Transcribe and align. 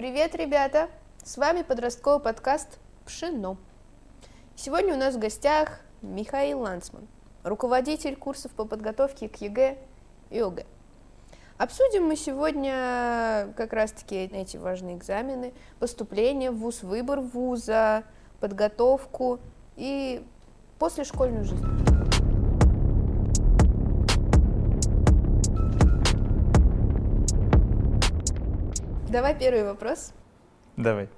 Привет, 0.00 0.34
ребята! 0.34 0.88
С 1.22 1.36
вами 1.36 1.60
подростковый 1.60 2.20
подкаст 2.20 2.78
«Пшено». 3.04 3.58
Сегодня 4.56 4.94
у 4.94 4.96
нас 4.96 5.14
в 5.14 5.18
гостях 5.18 5.80
Михаил 6.00 6.60
Ланцман, 6.60 7.06
руководитель 7.44 8.16
курсов 8.16 8.50
по 8.52 8.64
подготовке 8.64 9.28
к 9.28 9.36
ЕГЭ 9.36 9.76
и 10.30 10.40
ОГЭ. 10.40 10.64
Обсудим 11.58 12.04
мы 12.06 12.16
сегодня 12.16 13.52
как 13.58 13.74
раз-таки 13.74 14.16
эти 14.16 14.56
важные 14.56 14.96
экзамены, 14.96 15.52
поступление 15.78 16.50
в 16.50 16.56
ВУЗ, 16.56 16.82
выбор 16.82 17.20
вуза, 17.20 18.04
подготовку 18.40 19.38
и 19.76 20.24
послешкольную 20.78 21.44
жизнь. 21.44 21.89
Давай 29.10 29.36
первый 29.36 29.64
вопрос. 29.64 30.14
Давай. 30.76 31.08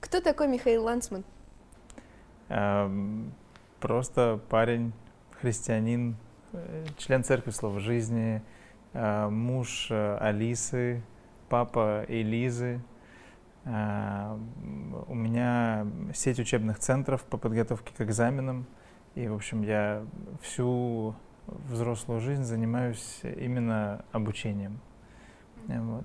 Кто 0.00 0.20
такой 0.20 0.48
Михаил 0.48 0.82
Лансман? 0.82 1.22
Эм, 2.48 3.32
просто 3.78 4.40
парень, 4.48 4.92
христианин, 5.40 6.16
э, 6.52 6.84
член 6.98 7.22
церкви 7.22 7.52
Слова 7.52 7.78
Жизни, 7.78 8.42
э, 8.94 9.28
муж 9.28 9.86
э, 9.92 10.16
Алисы, 10.16 11.04
папа 11.48 12.04
Элизы. 12.08 12.80
У 13.64 15.14
меня 15.14 15.86
сеть 16.12 16.40
учебных 16.40 16.80
центров 16.80 17.22
по 17.24 17.38
подготовке 17.38 17.94
к 17.94 18.00
экзаменам. 18.00 18.66
И, 19.14 19.26
в 19.28 19.34
общем, 19.34 19.62
я 19.62 20.04
всю 20.42 21.14
взрослую 21.46 22.20
жизнь 22.20 22.42
занимаюсь 22.42 23.20
именно 23.22 24.04
обучением. 24.12 24.80
Вот. 25.66 26.04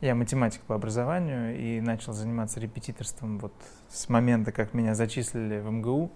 Я 0.00 0.14
математик 0.14 0.60
по 0.62 0.74
образованию 0.74 1.58
и 1.58 1.80
начал 1.80 2.12
заниматься 2.12 2.60
репетиторством 2.60 3.38
вот 3.38 3.54
с 3.88 4.08
момента, 4.10 4.52
как 4.52 4.74
меня 4.74 4.94
зачислили 4.94 5.58
в 5.58 5.70
МГУ. 5.70 6.10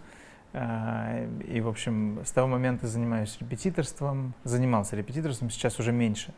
А, 0.53 1.27
и, 1.49 1.61
в 1.61 1.69
общем, 1.69 2.21
с 2.25 2.31
того 2.33 2.49
момента 2.49 2.89
занимаюсь 2.89 3.39
репетиторством, 3.41 4.35
занимался 4.45 4.97
репетиторством, 4.97 5.49
сейчас 5.49 5.79
уже 5.79 5.93
меньше. 5.93 6.35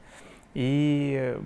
И 0.54 1.36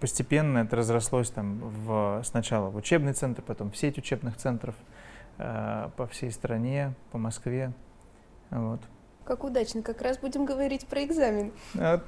постепенно 0.00 0.58
это 0.58 0.76
разрослось 0.76 1.30
там 1.30 1.60
в, 1.60 2.22
сначала 2.24 2.70
в 2.70 2.76
учебный 2.76 3.12
центр, 3.12 3.40
потом 3.40 3.70
в 3.70 3.76
сеть 3.76 3.98
учебных 3.98 4.36
центров 4.36 4.74
а, 5.38 5.90
по 5.96 6.06
всей 6.08 6.30
стране, 6.30 6.92
по 7.10 7.18
Москве. 7.18 7.72
Вот. 8.50 8.80
Как 9.24 9.44
удачно, 9.44 9.82
как 9.82 10.02
раз 10.02 10.18
будем 10.18 10.44
говорить 10.44 10.86
про 10.86 11.04
экзамен. 11.04 11.52
Вот. 11.74 12.02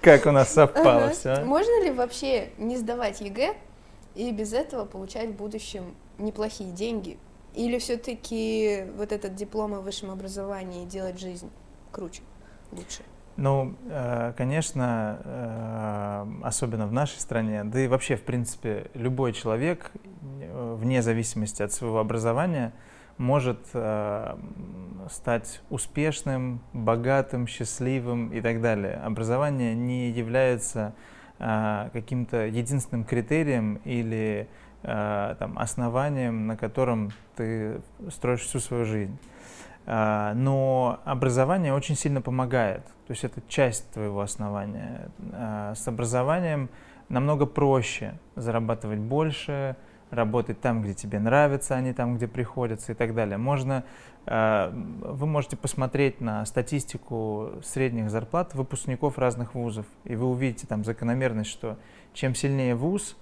Как 0.00 0.26
у 0.26 0.30
нас 0.30 0.52
совпало 0.52 1.04
ага. 1.04 1.10
все. 1.12 1.44
Можно 1.44 1.84
ли 1.84 1.90
вообще 1.90 2.50
не 2.56 2.76
сдавать 2.78 3.20
ЕГЭ 3.20 3.54
и 4.14 4.32
без 4.32 4.52
этого 4.52 4.86
получать 4.86 5.30
в 5.30 5.34
будущем 5.34 5.94
неплохие 6.18 6.72
деньги? 6.72 7.18
Или 7.54 7.78
все-таки 7.78 8.86
вот 8.96 9.12
этот 9.12 9.34
диплом 9.34 9.74
о 9.74 9.80
высшем 9.80 10.10
образовании 10.10 10.86
делает 10.86 11.18
жизнь 11.18 11.50
круче, 11.92 12.22
лучше? 12.72 13.02
Ну, 13.36 13.74
э, 13.88 14.32
конечно, 14.36 15.18
э, 15.24 16.26
особенно 16.42 16.86
в 16.86 16.92
нашей 16.92 17.20
стране, 17.20 17.64
да 17.64 17.80
и 17.80 17.88
вообще, 17.88 18.16
в 18.16 18.22
принципе, 18.22 18.90
любой 18.94 19.32
человек, 19.32 19.92
э, 20.40 20.76
вне 20.78 21.00
зависимости 21.02 21.62
от 21.62 21.72
своего 21.72 22.00
образования, 22.00 22.72
может 23.18 23.58
э, 23.74 24.36
стать 25.10 25.60
успешным, 25.70 26.60
богатым, 26.72 27.46
счастливым 27.46 28.28
и 28.28 28.40
так 28.40 28.60
далее. 28.60 28.94
Образование 29.04 29.74
не 29.74 30.10
является 30.10 30.94
э, 31.38 31.90
каким-то 31.92 32.46
единственным 32.46 33.04
критерием 33.04 33.80
или 33.84 34.48
э, 34.82 35.34
там, 35.38 35.58
основанием, 35.58 36.46
на 36.46 36.56
котором 36.56 37.10
ты 37.36 37.80
строишь 38.10 38.40
всю 38.40 38.58
свою 38.58 38.84
жизнь. 38.84 39.18
Э, 39.86 40.32
но 40.34 41.00
образование 41.04 41.74
очень 41.74 41.96
сильно 41.96 42.22
помогает, 42.22 42.84
то 43.06 43.10
есть 43.10 43.24
это 43.24 43.42
часть 43.48 43.90
твоего 43.90 44.20
основания. 44.20 45.10
Э, 45.32 45.74
с 45.76 45.86
образованием 45.88 46.70
намного 47.08 47.44
проще 47.44 48.14
зарабатывать 48.36 49.00
больше, 49.00 49.76
работать 50.10 50.60
там, 50.60 50.82
где 50.82 50.94
тебе 50.94 51.18
нравится, 51.18 51.76
а 51.76 51.80
не 51.80 51.92
там, 51.92 52.16
где 52.16 52.28
приходится 52.28 52.92
и 52.92 52.94
так 52.94 53.14
далее. 53.14 53.38
Можно, 53.38 53.84
э, 54.26 54.70
вы 54.72 55.26
можете 55.26 55.56
посмотреть 55.56 56.20
на 56.20 56.44
статистику 56.46 57.52
средних 57.62 58.10
зарплат 58.10 58.54
выпускников 58.54 59.18
разных 59.18 59.54
вузов, 59.54 59.86
и 60.04 60.16
вы 60.16 60.26
увидите 60.26 60.66
там 60.66 60.84
закономерность, 60.84 61.50
что 61.50 61.78
чем 62.12 62.34
сильнее 62.34 62.74
вуз, 62.74 63.16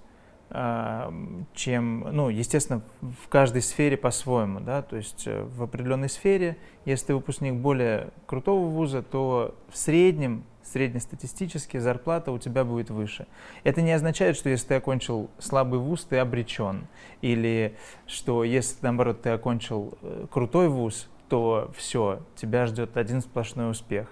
чем, 0.51 2.07
ну, 2.11 2.29
естественно, 2.29 2.81
в 3.01 3.27
каждой 3.27 3.61
сфере 3.61 3.97
по-своему, 3.97 4.59
да, 4.59 4.81
то 4.81 4.95
есть 4.95 5.27
э, 5.27 5.43
в 5.43 5.61
определенной 5.61 6.09
сфере, 6.09 6.57
если 6.85 7.07
ты 7.07 7.15
выпускник 7.15 7.53
более 7.53 8.09
крутого 8.25 8.67
вуза, 8.67 9.03
то 9.03 9.55
в 9.69 9.77
среднем 9.77 10.43
среднестатистически 10.63 11.77
зарплата 11.77 12.31
у 12.31 12.39
тебя 12.39 12.63
будет 12.63 12.89
выше. 12.89 13.27
Это 13.63 13.83
не 13.83 13.91
означает, 13.91 14.35
что 14.35 14.49
если 14.49 14.69
ты 14.69 14.73
окончил 14.75 15.29
слабый 15.37 15.79
вуз, 15.79 16.03
ты 16.03 16.17
обречен. 16.17 16.87
Или 17.21 17.75
что 18.07 18.43
если, 18.43 18.77
наоборот, 18.81 19.21
ты 19.21 19.29
окончил 19.29 19.97
э, 20.01 20.25
крутой 20.31 20.69
вуз, 20.69 21.09
то 21.27 21.71
все, 21.77 22.21
тебя 22.35 22.65
ждет 22.65 22.97
один 22.97 23.21
сплошной 23.21 23.69
успех. 23.69 24.07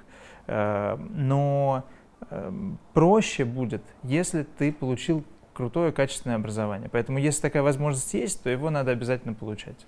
Э, 0.45 0.97
но 0.97 1.83
эм, 2.29 2.77
проще 2.93 3.43
будет, 3.43 3.83
если 4.03 4.43
ты 4.43 4.71
получил 4.71 5.23
крутое, 5.57 5.91
качественное 5.91 6.35
образование. 6.35 6.87
Поэтому, 6.87 7.17
если 7.17 7.41
такая 7.41 7.63
возможность 7.63 8.13
есть, 8.13 8.43
то 8.43 8.49
его 8.49 8.69
надо 8.69 8.91
обязательно 8.91 9.33
получать. 9.33 9.87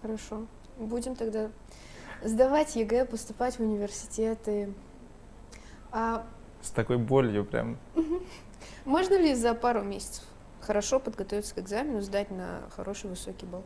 Хорошо. 0.00 0.46
Будем 0.78 1.16
тогда 1.16 1.50
сдавать 2.22 2.76
ЕГЭ, 2.76 3.04
поступать 3.04 3.56
в 3.56 3.60
университеты, 3.60 4.72
а... 5.90 6.24
С 6.62 6.70
такой 6.70 6.98
болью 6.98 7.44
прям. 7.44 7.78
Можно 8.84 9.18
ли 9.18 9.34
за 9.34 9.54
пару 9.54 9.82
месяцев 9.82 10.22
хорошо 10.60 11.00
подготовиться 11.00 11.56
к 11.56 11.58
экзамену, 11.58 12.00
сдать 12.00 12.30
на 12.30 12.60
хороший 12.70 13.10
высокий 13.10 13.46
балл? 13.46 13.64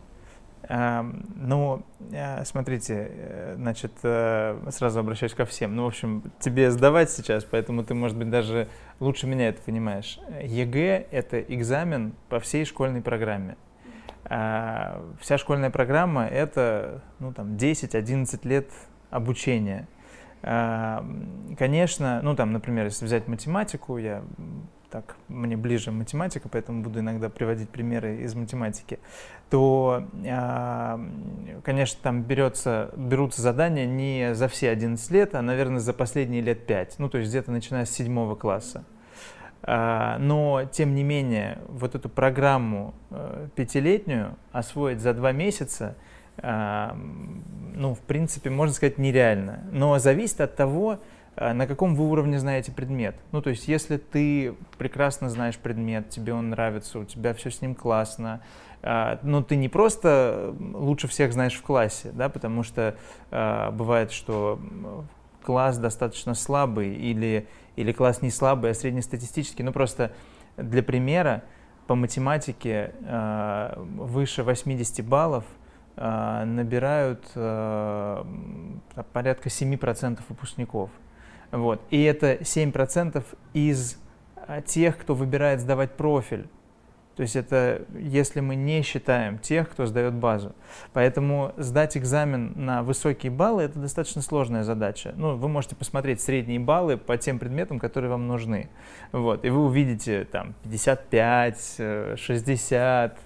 Ну, 0.69 1.82
uh, 2.10 2.44
смотрите, 2.44 3.08
э, 3.10 3.54
значит, 3.56 3.92
uh, 4.02 4.70
сразу 4.70 5.00
обращаюсь 5.00 5.32
ко 5.32 5.47
всем. 5.47 5.75
Ну, 5.75 5.84
в 5.84 5.87
общем, 5.87 6.31
тебе 6.38 6.70
сдавать 6.70 7.10
сейчас, 7.10 7.44
поэтому 7.44 7.82
ты, 7.82 7.94
может 7.94 8.19
быть, 8.19 8.28
даже 8.28 8.69
лучше 9.00 9.27
меня 9.27 9.49
это 9.49 9.61
понимаешь. 9.62 10.21
ЕГЭ— 10.43 11.06
это 11.11 11.41
экзамен 11.41 12.12
по 12.28 12.38
всей 12.38 12.65
школьной 12.65 13.03
программе. 13.03 13.56
Вся 14.25 15.38
школьная 15.38 15.71
программа— 15.71 16.27
это, 16.28 17.03
ну, 17.19 17.33
там, 17.33 17.56
10-11 17.56 18.47
лет 18.47 18.71
обучения. 19.11 19.88
Конечно, 20.42 22.20
ну 22.22 22.34
там, 22.34 22.52
например, 22.52 22.86
если 22.86 23.04
взять 23.04 23.28
математику, 23.28 23.98
я 23.98 24.22
так, 24.90 25.16
мне 25.28 25.56
ближе 25.56 25.92
математика, 25.92 26.48
поэтому 26.48 26.82
буду 26.82 27.00
иногда 27.00 27.28
приводить 27.28 27.68
примеры 27.68 28.22
из 28.22 28.34
математики, 28.34 28.98
то, 29.50 30.04
конечно, 31.64 32.00
там 32.02 32.22
берется, 32.22 32.90
берутся 32.96 33.42
задания 33.42 33.86
не 33.86 34.34
за 34.34 34.48
все 34.48 34.70
11 34.70 35.10
лет, 35.12 35.34
а, 35.34 35.42
наверное, 35.42 35.78
за 35.78 35.92
последние 35.92 36.40
лет 36.40 36.66
5, 36.66 36.98
ну, 36.98 37.08
то 37.08 37.18
есть 37.18 37.30
где-то 37.30 37.52
начиная 37.52 37.84
с 37.84 37.90
седьмого 37.90 38.34
класса. 38.34 38.84
Но, 39.62 40.62
тем 40.72 40.94
не 40.94 41.04
менее, 41.04 41.58
вот 41.68 41.94
эту 41.94 42.08
программу 42.08 42.94
э, 43.10 43.48
пятилетнюю 43.54 44.36
освоить 44.52 45.00
за 45.00 45.12
два 45.12 45.32
месяца– 45.32 45.96
ну, 46.42 47.94
в 47.94 48.00
принципе, 48.00 48.50
можно 48.50 48.74
сказать, 48.74 48.98
нереально. 48.98 49.64
Но 49.72 49.98
зависит 49.98 50.40
от 50.40 50.56
того, 50.56 50.98
а, 51.36 51.54
на 51.54 51.66
каком 51.66 51.94
вы 51.94 52.08
уровне 52.08 52.38
знаете 52.38 52.72
предмет. 52.72 53.16
Ну, 53.32 53.40
то 53.40 53.50
есть, 53.50 53.68
если 53.68 53.96
ты 53.96 54.54
прекрасно 54.78 55.30
знаешь 55.30 55.56
предмет, 55.56 56.10
тебе 56.10 56.34
он 56.34 56.50
нравится, 56.50 56.98
у 56.98 57.04
тебя 57.04 57.32
все 57.34 57.50
с 57.50 57.62
ним 57.62 57.74
классно, 57.74 58.42
а, 58.82 59.19
но 59.22 59.42
ты 59.42 59.56
не 59.56 59.69
просто 59.69 60.54
лучше 60.58 61.08
всех 61.08 61.32
знаешь 61.32 61.54
в 61.54 61.62
классе, 61.62 62.10
да, 62.12 62.28
потому 62.28 62.62
что 62.62 62.96
а, 63.31 63.70
бывает, 63.70 64.12
что 64.12 64.60
класс 65.43 65.78
достаточно 65.78 66.34
слабый 66.34 66.94
или, 66.94 67.48
или 67.76 67.93
класс 67.93 68.20
не 68.20 68.31
слабый, 68.31 68.72
а 68.72 68.75
среднестатистический. 68.75 69.62
Ну, 69.62 69.72
просто 69.72 70.12
для 70.56 70.82
примера, 70.82 71.44
по 71.86 71.94
математике 71.94 72.93
выше 73.96 74.44
80 74.44 75.04
баллов– 75.04 75.44
Э, 75.54 75.59
набирают 76.00 77.25
э, 77.35 78.25
порядка 79.12 79.49
7% 79.49 80.20
выпускников. 80.29 80.91
Вот. 81.50 81.82
И 81.91 82.02
это 82.02 82.35
7% 82.35 83.25
из 83.52 83.99
э, 84.37 84.62
тех, 84.64 84.97
кто 84.99 85.14
выбирает 85.14 85.61
сдавать 85.61 85.97
профиль. 85.97 86.49
То 87.20 87.25
есть 87.25 87.37
это 87.37 87.82
если 87.99 88.40
мы 88.40 88.55
не 88.55 88.81
считаем 88.81 89.38
тех, 89.38 89.69
кто 89.69 89.84
сдает 89.84 90.14
базу. 90.14 90.55
Поэтому 90.94 91.52
сдать 91.58 91.99
экзамен 91.99 92.55
на 92.56 92.82
высокие 92.82 93.31
баллы– 93.31 93.62
это 93.64 93.78
достаточно 93.78 94.22
сложная 94.22 94.64
задача. 94.64 95.12
Ну, 95.17 95.37
вы 95.37 95.49
можете 95.50 95.76
посмотреть 95.76 96.22
средние 96.22 96.58
баллы 96.58 96.96
по 96.96 97.19
тем 97.19 97.38
предметам, 97.38 97.78
которые 97.78 98.11
вам 98.11 98.26
нужны. 98.26 98.70
Вот, 99.12 99.44
и 99.44 99.50
вы 99.50 99.67
увидите 99.67 100.25
там 100.25 100.55
55, 100.62 102.17
60, 102.17 103.19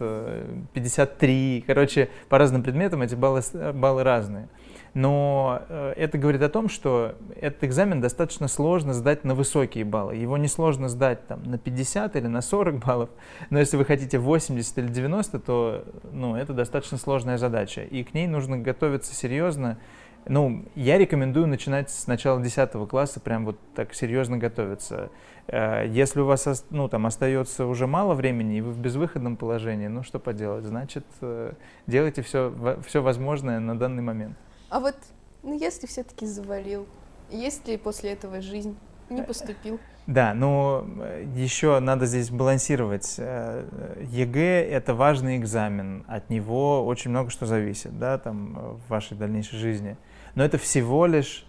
53. 0.73 1.65
Короче, 1.65 2.09
по 2.29 2.39
разным 2.39 2.65
предметам 2.65 3.01
эти 3.03 3.15
баллы, 3.15 3.43
баллы 3.75 4.03
разные. 4.03 4.49
Но 4.95 5.63
э, 5.69 5.95
это 5.97 6.19
говорит 6.19 6.41
о 6.43 6.49
том, 6.49 6.69
что 6.69 7.17
этот 7.35 7.65
экзамен 7.65 8.01
достаточно 8.01 8.47
сложно 8.47 8.95
сдать 8.95 9.25
на 9.25 9.35
высокие 9.35 9.85
баллы. 9.85 10.15
Его 10.15 10.37
несложно 10.37 10.89
сдать 10.89 11.27
там, 11.27 11.43
на 11.43 11.59
50 11.59 12.15
или 12.15 12.29
на 12.29 12.41
40 12.41 12.79
баллов, 12.85 13.11
но 13.51 13.59
если 13.59 13.77
вы 13.77 13.85
хотите 13.85 14.19
80 14.19 14.79
или 14.79 14.87
90, 14.87 15.39
то 15.41 15.85
ну, 16.13 16.37
это 16.37 16.53
достаточно 16.53 16.97
сложная 16.97 17.39
задача. 17.39 17.83
И 17.83 18.05
к 18.05 18.15
ней 18.15 18.29
нужно 18.29 18.57
готовиться 18.57 19.15
серьезно. 19.15 19.79
Ну, 20.27 20.65
я 20.77 20.97
рекомендую 20.97 21.49
начинать 21.49 21.91
с 21.91 22.07
начала 22.07 22.41
10 22.41 22.89
класса, 22.89 23.21
прям 23.21 23.45
вот 23.45 23.59
так 23.75 23.95
серьезно 23.95 24.39
готовиться. 24.39 25.11
Э, 25.49 25.87
если 25.89 26.21
у 26.21 26.27
вас 26.27 26.65
ну, 26.71 26.89
там, 26.89 27.07
остается 27.07 27.67
уже 27.67 27.89
мало 27.89 28.15
времени, 28.15 28.59
и 28.59 28.61
вы 28.61 28.71
в 28.71 28.79
безвыходном 28.79 29.37
положении, 29.37 29.89
ну 29.89 30.05
что 30.05 30.21
поделать, 30.21 30.65
значит, 30.65 31.05
э, 31.21 31.53
делайте 31.89 32.23
все, 32.23 32.55
все 32.87 33.03
возможное 33.03 33.59
на 33.59 33.77
данный 33.77 34.03
момент. 34.03 34.39
А 34.69 34.81
вот, 34.81 34.97
ну, 35.43 35.57
если 35.59 35.87
все-таки 35.87 36.27
завалил, 36.27 36.87
есть 37.31 37.67
ли 37.67 37.77
после 37.77 38.13
этого 38.13 38.41
жизнь? 38.41 38.77
Не 39.11 39.21
э, 39.21 39.25
поступил? 39.25 39.79
Да, 40.07 40.35
но 40.35 40.87
э, 41.01 41.27
еще 41.35 41.79
надо 41.81 42.07
здесь 42.07 42.31
балансировать. 42.31 43.15
Э, 43.19 43.67
ЕГЭ— 44.03 44.69
это 44.71 44.95
важный 44.95 45.37
экзамен, 45.37 46.05
от 46.09 46.31
него 46.31 46.85
очень 46.87 47.11
много 47.11 47.31
что 47.31 47.47
зависит, 47.47 47.99
да, 47.99 48.19
там, 48.19 48.79
в 48.79 48.89
вашей 48.89 49.17
дальнейшей 49.17 49.59
жизни. 49.59 49.97
Но 50.35 50.45
это 50.45 50.59
всего 50.59 51.07
лишь, 51.07 51.47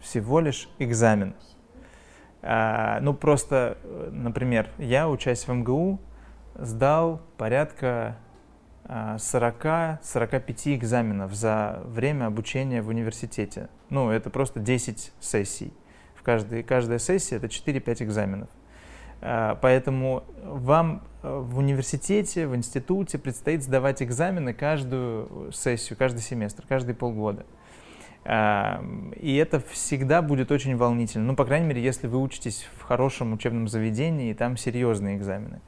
всего 0.00 0.40
лишь 0.40 0.68
экзамен. 0.78 1.34
А, 2.42 3.00
ну, 3.00 3.12
просто, 3.12 3.76
например, 4.10 4.70
я, 4.78 5.08
учась 5.08 5.46
в 5.46 5.52
МГУ, 5.52 6.00
сдал 6.54 7.20
порядка 7.36 8.16
40-45 8.90 10.74
экзаменов 10.74 11.32
за 11.34 11.80
время 11.84 12.26
обучения 12.26 12.82
в 12.82 12.88
университете. 12.88 13.68
Ну, 13.88 14.10
это 14.10 14.30
просто 14.30 14.58
10 14.58 15.12
сессий. 15.20 15.72
В 16.16 16.22
каждой, 16.22 16.62
каждая 16.62 16.98
сессия 16.98 17.36
это 17.36 17.46
4-5 17.46 18.02
экзаменов. 18.02 18.48
А, 19.22 19.56
поэтому 19.60 20.24
вам 20.42 21.02
э, 21.22 21.38
в 21.38 21.58
университете, 21.58 22.46
в 22.46 22.56
институте 22.56 23.18
предстоит 23.18 23.62
сдавать 23.62 24.02
экзамены 24.02 24.54
каждую 24.54 25.52
сессию, 25.52 25.96
каждый 25.96 26.20
семестр, 26.20 26.64
каждые 26.68 26.96
полгода. 26.96 27.46
А, 28.24 28.84
и 29.16 29.36
это 29.36 29.60
всегда 29.70 30.20
будет 30.20 30.50
очень 30.50 30.76
волнительно. 30.76 31.26
Ну, 31.26 31.36
по 31.36 31.44
крайней 31.44 31.66
мере, 31.66 31.82
если 31.82 32.06
вы 32.06 32.20
учитесь 32.20 32.66
в 32.78 32.82
хорошем 32.82 33.32
учебном 33.32 33.68
заведении, 33.68 34.30
и 34.30 34.34
там 34.34 34.56
серьезные 34.56 35.16
экзамены. 35.16 35.60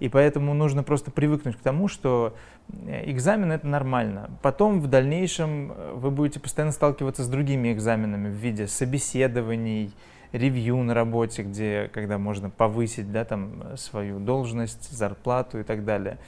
И 0.00 0.08
поэтому 0.08 0.54
нужно 0.54 0.82
просто 0.82 1.10
привыкнуть 1.10 1.56
к 1.56 1.60
тому, 1.60 1.88
что 1.88 2.36
э, 2.68 3.10
экзамен 3.10 3.52
это 3.52 3.66
нормально. 3.66 4.30
Потом 4.42 4.80
в 4.80 4.88
дальнейшем 4.88 5.72
э, 5.72 5.92
вы 5.94 6.10
будете 6.10 6.40
постоянно 6.40 6.72
сталкиваться 6.72 7.22
с 7.22 7.28
другими 7.28 7.72
экзаменами 7.72 8.28
в 8.28 8.34
виде 8.34 8.66
собеседований, 8.66 9.92
ревью 10.34 10.78
на 10.78 10.94
работе, 10.94 11.44
где, 11.44 11.88
когда 11.92 12.18
можно 12.18 12.50
повысить 12.50 13.10
да, 13.12 13.24
там, 13.24 13.76
свою 13.76 14.18
должность, 14.18 14.90
зарплату 14.90 15.60
и 15.60 15.62
так 15.62 15.84
далее. 15.84 16.18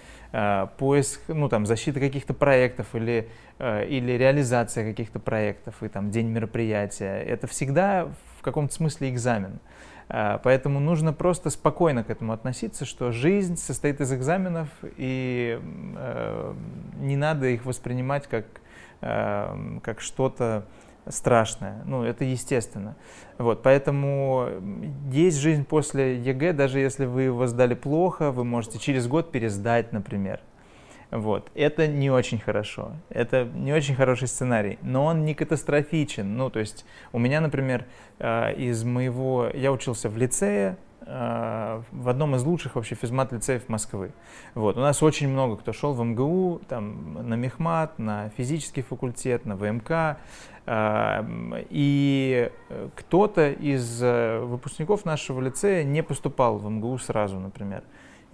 Поиск, 0.79 1.23
ну 1.29 1.49
там, 1.49 1.67
защита 1.67 1.99
каких-то 1.99 2.35
проектов 2.35 2.95
или, 2.95 3.29
э, 3.59 3.87
или 3.89 4.13
реализация 4.13 4.89
каких-то 4.89 5.19
проектов 5.19 5.83
и 5.83 5.89
там 5.89 6.11
день 6.11 6.29
мероприятия. 6.29 7.23
Это 7.23 7.47
всегда 7.47 8.09
в 8.39 8.43
каком-то 8.43 8.73
смысле 8.73 9.11
экзамен. 9.11 9.59
А, 10.09 10.39
поэтому 10.39 10.79
нужно 10.79 11.13
просто 11.13 11.51
спокойно 11.51 12.05
к 12.05 12.11
этому 12.11 12.33
относиться, 12.33 12.85
что 12.85 13.11
жизнь 13.11 13.57
состоит 13.57 14.01
из 14.01 14.13
экзаменов, 14.13 14.69
и 14.97 15.61
э, 15.63 16.55
не 16.99 17.17
надо 17.17 17.47
их 17.49 17.65
воспринимать 17.65 18.27
как, 18.29 18.47
э, 19.01 19.79
как 19.83 20.01
что-то 20.01 20.65
страшное. 21.09 21.83
Ну, 21.87 22.05
это 22.05 22.25
естественно. 22.25 22.97
Вот, 23.39 23.63
поэтому 23.63 24.49
есть 25.11 25.39
жизнь 25.39 25.65
после 25.65 26.19
ЕГЭ, 26.19 26.53
даже 26.53 26.79
если 26.79 27.05
вы 27.05 27.23
его 27.23 27.47
сдали 27.47 27.75
плохо, 27.75 28.31
вы 28.31 28.45
можете 28.45 28.79
через 28.79 29.07
год 29.07 29.31
пересдать, 29.31 29.93
например. 29.93 30.41
Вот. 31.11 31.51
Это 31.55 31.87
не 31.87 32.11
очень 32.11 32.39
хорошо. 32.39 32.93
Это 33.11 33.45
не 33.45 33.73
очень 33.73 33.95
хороший 33.95 34.29
сценарий, 34.29 34.79
но 34.83 35.05
он 35.05 35.25
не 35.25 35.35
катастрофичен. 35.35 36.37
Ну, 36.37 36.51
то 36.51 36.59
есть 36.59 36.85
у 37.13 37.19
меня, 37.19 37.41
например, 37.41 37.85
э, 38.19 38.55
из 38.55 38.85
моего... 38.85 39.49
Я 39.55 39.73
учился 39.73 40.09
в 40.09 40.17
лицее, 40.17 40.77
э, 41.03 41.83
в 41.93 42.09
одном 42.09 42.35
из 42.35 42.43
лучших 42.43 42.75
вообще 42.75 42.97
физмат-лицеев 42.97 43.69
Москвы. 43.69 44.13
Вот. 44.55 44.77
У 44.77 44.81
нас 44.81 45.03
очень 45.03 45.29
много 45.29 45.57
кто 45.57 45.73
шел 45.73 45.93
в 45.93 46.03
МГУ, 46.03 46.61
там, 46.69 47.29
на 47.29 47.35
Мехмат, 47.35 47.99
на 47.99 48.31
физический 48.31 48.83
факультет, 48.83 49.47
на 49.47 49.55
ВМК. 49.55 50.19
Э, 50.67 51.25
и 51.71 52.51
кто-то 52.97 53.53
из 53.53 54.03
выпускников 54.03 55.05
нашего 55.05 55.41
лицея 55.41 55.85
не 55.85 56.03
поступал 56.03 56.59
в 56.59 56.69
МГУ 56.69 56.99
сразу, 56.99 57.39
например. 57.39 57.85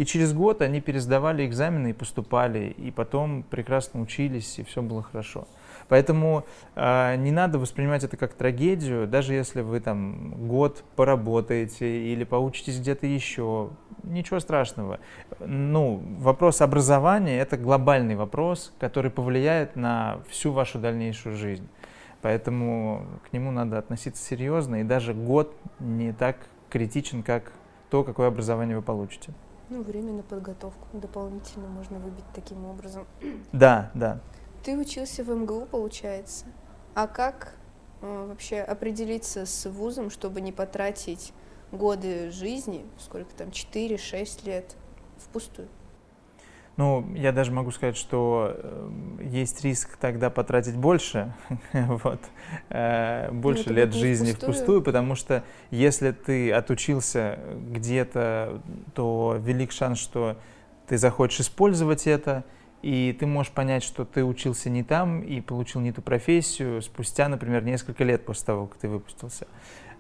И 0.03 0.05
через 0.05 0.33
год 0.33 0.63
они 0.63 0.81
пересдавали 0.81 1.47
экзамены 1.47 1.91
и 1.91 1.93
поступали, 1.93 2.75
и 2.77 2.91
потом 2.91 3.45
прекрасно 3.45 4.01
учились, 4.01 4.59
и 4.59 4.65
все 4.65 4.83
было 4.83 5.01
хорошо. 5.01 5.47
Поэтому 5.87 6.45
э, 6.75 7.15
не 7.19 7.31
надо 7.31 7.61
воспринимать 7.61 8.03
это 8.03 8.17
как 8.17 8.35
трагедию, 8.35 9.07
даже 9.07 9.33
если 9.33 9.61
вы 9.61 9.79
там 9.79 10.49
год 10.49 10.83
поработаете 10.97 12.13
или 12.13 12.25
поучитесь 12.25 12.81
где-то 12.81 13.07
еще, 13.07 13.71
ничего 14.03 14.41
страшного. 14.41 14.99
Ну, 15.39 16.03
вопрос 16.19 16.63
образования 16.63 17.39
это 17.39 17.57
глобальный 17.57 18.17
вопрос, 18.17 18.75
который 18.81 19.13
повлияет 19.13 19.77
на 19.77 20.19
всю 20.29 20.51
вашу 20.51 20.81
дальнейшую 20.81 21.37
жизнь. 21.37 21.69
Поэтому 22.23 23.07
к 23.31 23.33
нему 23.33 23.53
надо 23.53 23.79
относиться 23.79 24.21
серьезно, 24.21 24.81
и 24.81 24.83
даже 24.83 25.15
год 25.15 25.55
не 25.79 26.13
так 26.13 26.39
критичен, 26.71 27.23
как 27.23 27.53
то, 27.89 28.03
какое 28.03 28.27
образование 28.27 28.75
вы 28.75 28.83
получите. 28.83 29.33
Ну, 29.73 29.83
время 29.83 30.13
на 30.13 30.23
подготовку 30.23 30.87
дополнительно 30.93 31.67
можно 31.67 31.99
выбить 31.99 32.27
таким 32.35 32.67
образом. 32.67 33.07
Да, 33.53 33.91
да. 33.95 34.21
Ты 34.63 34.77
учился 34.77 35.25
в 35.25 35.31
МГУ, 35.31 35.65
получается. 35.65 36.45
А 36.95 37.07
как 37.07 37.55
э, 38.03 38.27
вообще 38.29 38.61
определиться 38.61 39.47
с 39.47 39.67
вузом, 39.71 40.11
чтобы 40.11 40.43
не 40.43 40.53
потратить 40.53 41.33
годы 41.71 42.31
жизни, 42.31 42.85
сколько 42.99 43.35
там, 43.35 43.49
4-6 43.49 44.45
лет, 44.45 44.77
впустую? 45.17 45.69
Ну, 46.77 47.07
я 47.15 47.33
даже 47.33 47.53
могу 47.53 47.71
сказать, 47.71 47.99
что 47.99 48.57
э, 48.57 48.91
есть 49.25 49.63
риск 49.63 49.97
тогда 49.99 50.31
потратить 50.31 50.75
больше, 50.75 51.35
вот, 51.73 52.21
э, 52.71 53.31
больше 53.31 53.69
ну, 53.69 53.75
лет 53.75 53.93
жизни 53.93 54.33
впустую. 54.33 54.53
впустую, 54.53 54.83
потому 54.83 55.15
что 55.15 55.45
если 55.71 56.13
ты 56.13 56.51
отучился 56.51 57.39
где-то, 57.71 58.63
то 58.95 59.37
велик 59.39 59.71
шанс, 59.73 59.99
что 59.99 60.39
ты 60.87 60.97
захочешь 60.97 61.41
использовать 61.41 62.07
это, 62.07 62.43
и 62.81 63.15
ты 63.19 63.27
можешь 63.27 63.53
понять, 63.53 63.83
что 63.83 64.05
ты 64.05 64.25
учился 64.25 64.71
не 64.71 64.83
там 64.83 65.21
и 65.21 65.41
получил 65.41 65.81
не 65.83 65.93
ту 65.93 66.01
профессию 66.01 66.81
спустя, 66.81 67.29
например, 67.29 67.65
несколько 67.65 68.03
лет 68.03 68.25
после 68.25 68.47
того, 68.47 68.67
как 68.67 68.79
ты 68.79 68.89
выпустился. 68.89 69.47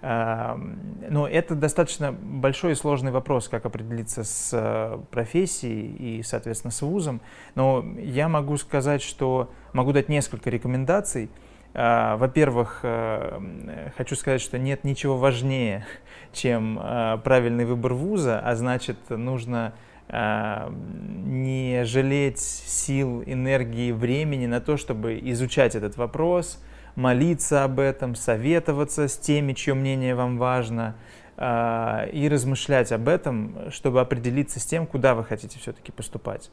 Но 0.03 1.29
это 1.31 1.55
достаточно 1.55 2.11
большой 2.11 2.73
и 2.73 2.75
сложный 2.75 3.13
вопрос, 3.13 3.49
как 3.49 3.67
определиться 3.67 4.25
с 4.25 4.51
э, 4.53 4.99
профессией 5.13 6.19
и, 6.19 6.23
соответственно, 6.25 6.73
с 6.73 6.83
вузом. 6.83 7.21
Но 7.55 7.85
я 8.01 8.29
могу 8.29 8.57
сказать, 8.57 9.01
что 9.01 9.49
могу 9.73 9.93
дать 9.93 10.09
несколько 10.09 10.51
рекомендаций. 10.51 11.31
А, 11.75 12.17
во-первых, 12.17 12.81
э, 12.83 13.91
хочу 13.97 14.17
сказать, 14.17 14.41
что 14.41 14.59
нет 14.59 14.83
ничего 14.83 15.17
важнее, 15.17 15.87
чем 16.33 16.81
э, 16.83 17.19
правильный 17.23 17.65
выбор 17.65 17.95
вуза, 17.95 18.41
а 18.41 18.57
значит, 18.57 18.99
нужно 19.09 19.73
не 20.11 21.85
жалеть 21.85 22.39
сил, 22.39 23.23
энергии, 23.25 23.93
времени 23.93 24.45
на 24.45 24.61
то, 24.61 24.77
чтобы 24.77 25.19
изучать 25.23 25.75
этот 25.75 25.97
вопрос– 25.97 26.63
молиться 26.95 27.65
об 27.65 27.81
этом, 27.81 28.15
советоваться 28.15 29.09
с 29.09 29.17
теми, 29.17 29.53
чье 29.53 29.75
мнение 29.75 30.15
вам 30.15 30.39
важно, 30.39 30.97
а, 31.37 32.07
и 32.13 32.29
размышлять 32.29 32.93
об 32.93 33.09
этом, 33.09 33.71
чтобы 33.71 34.01
определиться 34.01 34.61
с 34.61 34.67
тем, 34.67 34.87
куда 34.87 35.15
вы 35.15 35.25
хотите 35.25 35.59
все-таки 35.59 35.93
поступать. 35.93 36.51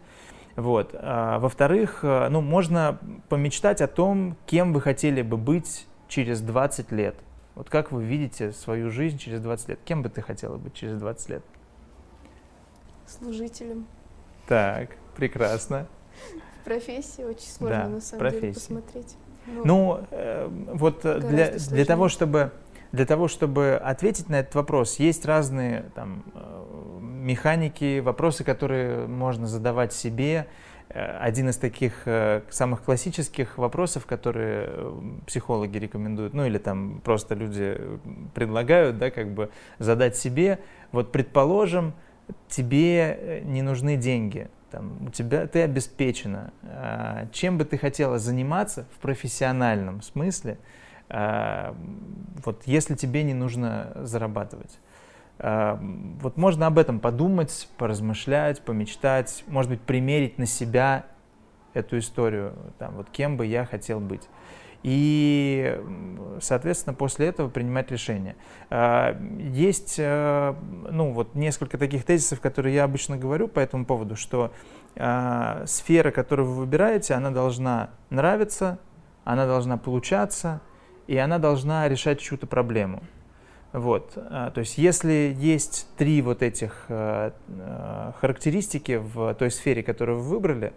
Вот. 0.55 0.91
А, 0.93 1.39
во-вторых, 1.39 1.99
а, 2.03 2.29
ну, 2.29 2.41
можно 2.41 2.99
помечтать 3.27 3.81
о 3.81 3.87
том, 3.87 4.37
кем 4.45 4.73
вы 4.73 4.81
хотели 4.81 5.21
бы 5.21 5.37
быть 5.37 5.87
через 6.07 6.41
20 6.41 6.91
лет. 6.91 7.15
Вот 7.55 7.69
как 7.69 7.91
вы 7.91 8.03
видите 8.03 8.51
свою 8.51 8.89
жизнь 8.89 9.17
через 9.17 9.41
20 9.41 9.69
лет? 9.69 9.79
Кем 9.83 10.01
бы 10.01 10.09
ты 10.09 10.21
хотела 10.21 10.57
быть 10.57 10.73
через 10.73 10.97
20 10.97 11.29
лет? 11.29 11.43
Служителем. 13.05 13.85
Так, 14.47 14.91
прекрасно. 15.15 15.87
Профессия 16.63 17.25
очень 17.25 17.49
сложно 17.49 17.83
да, 17.83 17.89
на 17.89 18.01
самом 18.01 18.19
профессия. 18.19 18.41
деле 18.41 18.53
посмотреть. 18.53 19.17
Ну, 19.47 19.63
ну 19.65 19.99
э, 20.11 20.49
вот 20.73 21.01
для, 21.01 21.51
для 21.51 21.85
того, 21.85 22.09
чтобы 22.09 22.51
для 22.91 23.05
того, 23.05 23.27
чтобы 23.27 23.75
ответить 23.75 24.29
на 24.29 24.39
этот 24.39 24.55
вопрос, 24.55 24.97
есть 24.99 25.25
разные 25.25 25.85
там, 25.93 26.23
э, 26.33 26.99
механики, 27.01 27.99
вопросы, 27.99 28.43
которые 28.43 29.05
можно 29.07 29.47
задавать 29.47 29.93
себе. 29.93 30.47
Э, 30.89 31.17
один 31.19 31.49
из 31.49 31.57
таких 31.57 31.93
э, 32.05 32.41
самых 32.49 32.83
классических 32.83 33.59
вопросов, 33.59 34.07
которые 34.07 34.71
психологи 35.27 35.77
рекомендуют, 35.77 36.33
ну 36.33 36.45
или 36.45 36.57
там 36.57 37.01
просто 37.03 37.35
люди 37.35 37.79
предлагают, 38.33 38.97
да, 38.97 39.11
как 39.11 39.33
бы 39.33 39.51
задать 39.77 40.17
себе. 40.17 40.59
Вот 40.91 41.11
предположим, 41.11 41.93
тебе 42.47 43.43
не 43.45 43.61
нужны 43.61 43.97
деньги, 43.97 44.49
там, 44.71 45.07
у 45.07 45.09
тебя, 45.09 45.47
ты 45.47 45.63
обеспечена. 45.63 46.53
А, 46.63 47.27
чем 47.31 47.57
бы 47.57 47.65
ты 47.65 47.77
хотела 47.77 48.19
заниматься 48.19 48.85
в 48.95 48.99
профессиональном 48.99 50.01
смысле– 50.01 50.57
а, 51.09 51.75
вот 52.43 52.63
если 52.65 52.95
тебе 52.95 53.23
не 53.23 53.33
нужно 53.33 53.91
зарабатывать. 53.95 54.79
А, 55.39 55.79
вот 56.21 56.37
можно 56.37 56.67
об 56.67 56.77
этом 56.77 56.99
подумать, 56.99 57.67
поразмышлять, 57.77 58.61
помечтать, 58.61 59.43
может 59.47 59.71
быть, 59.71 59.81
примерить 59.81 60.37
на 60.37 60.45
себя 60.45 61.05
эту 61.73 61.97
историю, 61.97 62.53
там, 62.77 62.95
вот 62.95 63.09
кем 63.09 63.37
бы 63.37 63.45
я 63.45 63.65
хотел 63.65 63.99
быть. 63.99 64.27
И, 64.81 65.77
соответственно, 66.41 66.93
после 66.93 67.27
этого 67.27 67.49
принимать 67.49 67.91
решение. 67.91 68.35
А, 68.69 69.17
есть, 69.39 69.97
ну, 69.99 71.11
вот 71.11 71.35
несколько 71.35 71.77
таких 71.77 72.05
тезисов, 72.05 72.39
которые 72.39 72.75
я 72.75 72.85
обычно 72.85 73.17
говорю 73.17 73.47
по 73.47 73.59
этому 73.59 73.85
поводу, 73.85 74.15
что 74.15 74.53
сфера, 75.65 76.11
которую 76.11 76.49
вы 76.49 76.55
выбираете, 76.55 77.13
она 77.13 77.29
должна 77.29 77.91
нравиться, 78.09 78.79
она 79.23 79.45
должна 79.45 79.77
получаться, 79.77 80.61
и 81.07 81.17
она 81.17 81.39
должна 81.39 81.87
решать 81.87 82.19
чью-то 82.19 82.47
проблему. 82.47 83.03
Вот. 83.71 84.13
А, 84.15 84.49
то 84.49 84.61
есть 84.61 84.77
если 84.77 85.35
есть 85.37 85.87
три 85.95 86.21
вот 86.21 86.41
этих 86.41 86.85
э, 86.87 87.31
э, 87.47 88.11
характеристики 88.19 88.97
в 88.97 89.33
той 89.35 89.51
сфере, 89.51 89.83
которую 89.83 90.19
вы 90.19 90.35
выбрали, 90.35 90.73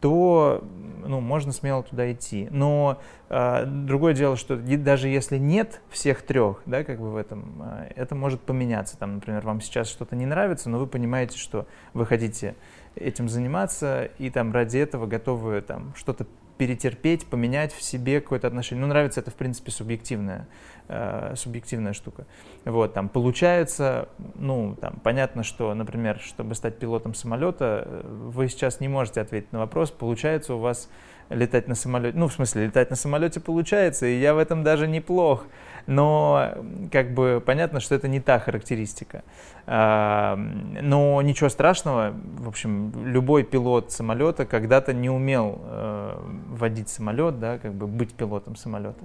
то 0.00 0.62
ну, 1.06 1.20
можно 1.20 1.52
смело 1.52 1.82
туда 1.82 2.10
идти. 2.12 2.48
Но 2.50 2.98
э, 3.28 3.64
другое 3.66 4.14
дело, 4.14 4.36
что 4.36 4.56
даже 4.56 5.08
если 5.08 5.38
нет 5.38 5.80
всех 5.90 6.22
трех, 6.22 6.62
да, 6.66 6.84
как 6.84 6.98
бы 6.98 7.10
в 7.10 7.16
этом, 7.16 7.62
э, 7.62 7.92
это 7.96 8.14
может 8.14 8.40
поменяться. 8.40 8.98
Там, 8.98 9.14
например, 9.16 9.42
вам 9.42 9.60
сейчас 9.60 9.88
что-то 9.88 10.16
не 10.16 10.26
нравится, 10.26 10.70
но 10.70 10.78
вы 10.78 10.86
понимаете, 10.86 11.38
что 11.38 11.66
вы 11.92 12.06
хотите 12.06 12.54
этим 12.96 13.28
заниматься, 13.28 14.10
и 14.18 14.30
там 14.30 14.52
ради 14.52 14.78
этого 14.78 15.06
готовы 15.06 15.60
там 15.60 15.94
что-то 15.96 16.26
перетерпеть, 16.56 17.26
поменять 17.26 17.72
в 17.72 17.82
себе 17.82 18.20
какое-то 18.20 18.46
отношение. 18.46 18.82
Ну, 18.82 18.88
нравится 18.88 19.20
это, 19.20 19.30
в 19.30 19.34
принципе, 19.34 19.70
субъективная, 19.70 20.46
э, 20.88 21.34
субъективная 21.36 21.92
штука. 21.92 22.26
Вот, 22.64 22.94
там, 22.94 23.08
получается, 23.08 24.08
ну, 24.34 24.76
там, 24.80 25.00
понятно, 25.02 25.42
что, 25.42 25.74
например, 25.74 26.20
чтобы 26.20 26.54
стать 26.54 26.78
пилотом 26.78 27.14
самолета, 27.14 27.82
э, 27.86 28.02
вы 28.04 28.48
сейчас 28.48 28.80
не 28.80 28.88
можете 28.88 29.20
ответить 29.20 29.52
на 29.52 29.58
вопрос, 29.58 29.90
получается 29.90 30.54
у 30.54 30.58
вас 30.58 30.88
летать 31.30 31.68
на 31.68 31.74
самолете, 31.74 32.16
ну, 32.16 32.28
в 32.28 32.32
смысле, 32.32 32.66
летать 32.66 32.90
на 32.90 32.96
самолете 32.96 33.40
получается, 33.40 34.06
и 34.06 34.18
я 34.18 34.34
в 34.34 34.38
этом 34.38 34.62
даже 34.62 34.86
неплох, 34.86 35.46
но 35.86 36.54
как 36.90 37.12
бы 37.12 37.42
понятно, 37.44 37.80
что 37.80 37.94
это 37.94 38.08
не 38.08 38.20
та 38.20 38.38
характеристика. 38.38 39.22
А, 39.66 40.36
но 40.36 41.20
ничего 41.22 41.48
страшного, 41.48 42.14
в 42.38 42.48
общем, 42.48 42.92
любой 43.04 43.42
пилот 43.42 43.92
самолета 43.92 44.46
когда-то 44.46 44.92
не 44.92 45.10
умел 45.10 45.60
э, 45.62 46.16
водить 46.48 46.88
самолет, 46.88 47.38
да, 47.38 47.58
как 47.58 47.74
бы 47.74 47.86
быть 47.86 48.14
пилотом 48.14 48.56
самолета. 48.56 49.04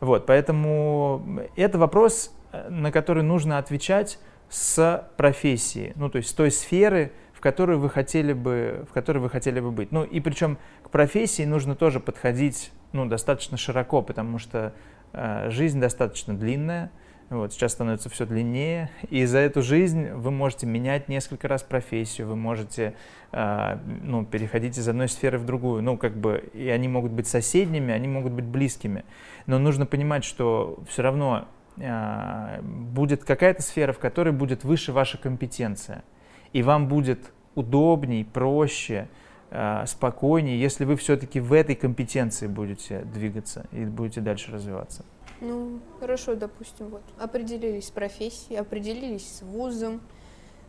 Вот, 0.00 0.26
поэтому 0.26 1.42
это 1.56 1.78
вопрос, 1.78 2.32
на 2.68 2.92
который 2.92 3.22
нужно 3.22 3.58
отвечать 3.58 4.18
с 4.48 5.06
профессии, 5.16 5.92
ну, 5.96 6.08
то 6.08 6.18
есть 6.18 6.30
с 6.30 6.32
той 6.32 6.50
сферы, 6.50 7.12
в 7.38 7.40
которой 7.40 7.76
вы 7.76 7.88
хотели 7.88 8.32
бы, 8.32 8.84
в 8.90 8.92
которой 8.92 9.18
вы 9.18 9.30
хотели 9.30 9.60
бы 9.60 9.70
быть. 9.70 9.92
Ну 9.92 10.02
и 10.02 10.18
причем 10.18 10.58
к 10.82 10.90
профессии 10.90 11.44
нужно 11.44 11.76
тоже 11.76 12.00
подходить 12.00 12.72
ну, 12.92 13.06
достаточно 13.06 13.56
широко, 13.56 14.02
потому 14.02 14.40
что 14.40 14.72
э, 15.12 15.48
жизнь 15.48 15.78
достаточно 15.78 16.36
длинная, 16.36 16.90
вот, 17.30 17.52
сейчас 17.52 17.74
становится 17.74 18.10
все 18.10 18.26
длиннее, 18.26 18.90
и 19.08 19.24
за 19.24 19.38
эту 19.38 19.62
жизнь 19.62 20.10
вы 20.14 20.32
можете 20.32 20.66
менять 20.66 21.08
несколько 21.08 21.46
раз 21.46 21.62
профессию, 21.62 22.26
вы 22.26 22.34
можете 22.34 22.96
э, 23.30 23.78
ну, 24.02 24.24
переходить 24.24 24.76
из 24.76 24.88
одной 24.88 25.08
сферы 25.08 25.38
в 25.38 25.46
другую, 25.46 25.80
ну, 25.80 25.96
как 25.96 26.16
бы, 26.16 26.50
и 26.54 26.68
они 26.70 26.88
могут 26.88 27.12
быть 27.12 27.28
соседними, 27.28 27.94
они 27.94 28.08
могут 28.08 28.32
быть 28.32 28.46
близкими, 28.46 29.04
но 29.46 29.60
нужно 29.60 29.86
понимать, 29.86 30.24
что 30.24 30.82
все 30.88 31.02
равно 31.02 31.46
э, 31.76 32.60
будет 32.62 33.22
какая-то 33.22 33.62
сфера, 33.62 33.92
в 33.92 34.00
которой 34.00 34.32
будет 34.32 34.64
выше 34.64 34.90
ваша 34.90 35.18
компетенция– 35.18 36.02
и 36.52 36.62
вам 36.62 36.88
будет 36.88 37.32
удобней, 37.54 38.24
проще, 38.24 39.08
э, 39.50 39.84
спокойнее, 39.86 40.60
если 40.60 40.84
вы 40.84 40.96
все-таки 40.96 41.40
в 41.40 41.52
этой 41.52 41.74
компетенции 41.74 42.46
будете 42.46 43.00
двигаться 43.00 43.66
и 43.72 43.84
будете 43.84 44.20
дальше 44.20 44.52
развиваться. 44.52 45.04
Ну, 45.40 45.80
хорошо, 46.00 46.34
допустим, 46.34 46.88
вот 46.88 47.02
определились 47.18 47.88
с 47.88 47.90
профессией, 47.90 48.58
определились 48.58 49.38
с 49.38 49.42
вузом, 49.42 50.00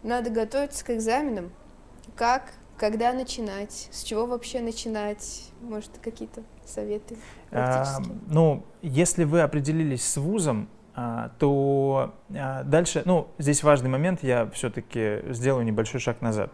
надо 0.03 0.29
готовиться 0.29 0.86
к 0.86 0.91
экзаменам. 0.91 1.51
Как, 2.15 2.53
когда 2.77 3.13
начинать, 3.13 3.89
с 3.91 4.03
чего 4.03 4.25
вообще 4.25 4.62
начинать, 4.62 5.51
может, 5.62 5.91
какие-то 6.01 6.43
советы? 6.65 7.17
А, 7.51 7.98
ну, 8.27 8.63
если 8.81 9.24
вы 9.24 9.41
определились 9.41 10.05
с 10.05 10.17
вузом, 10.17 10.69
то 11.39 12.13
а, 12.36 12.63
дальше, 12.63 13.03
ну, 13.06 13.29
здесь 13.38 13.63
важный 13.63 13.89
момент, 13.89 14.24
я 14.24 14.50
все-таки 14.51 15.20
сделаю 15.29 15.65
небольшой 15.65 16.00
шаг 16.00 16.22
назад. 16.22 16.51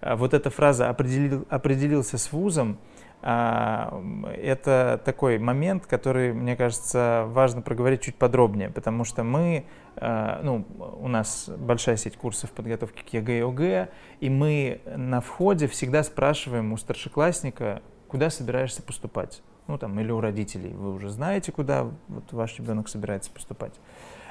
А, 0.00 0.16
вот 0.16 0.34
эта 0.34 0.50
фраза 0.50 0.88
определил, 0.88 1.46
«определился 1.48 2.18
с 2.18 2.32
вузом», 2.32 2.78
это 3.22 4.98
такой 5.04 5.38
момент, 5.38 5.84
который, 5.84 6.32
мне 6.32 6.56
кажется, 6.56 7.24
важно 7.26 7.60
проговорить 7.60 8.00
чуть 8.00 8.14
подробнее, 8.14 8.70
потому 8.70 9.04
что 9.04 9.24
мы, 9.24 9.66
ну, 10.00 10.64
у 10.98 11.06
нас 11.06 11.50
большая 11.54 11.98
сеть 11.98 12.16
курсов 12.16 12.50
подготовки 12.50 13.02
к 13.02 13.12
ЕГЭ 13.12 13.36
и 13.36 13.42
ОГЭ, 13.42 13.88
и 14.20 14.30
мы 14.30 14.80
на 14.96 15.20
входе 15.20 15.66
всегда 15.66 16.02
спрашиваем 16.02 16.72
у 16.72 16.78
старшеклассника, 16.78 17.82
куда 18.08 18.30
собираешься 18.30 18.82
поступать 18.82 19.42
ну 19.70 19.78
там, 19.78 19.98
или 20.00 20.10
у 20.10 20.20
родителей, 20.20 20.72
вы 20.72 20.92
уже 20.92 21.08
знаете, 21.10 21.52
куда 21.52 21.90
вот 22.08 22.32
ваш 22.32 22.58
ребенок 22.58 22.88
собирается 22.88 23.30
поступать. 23.30 23.74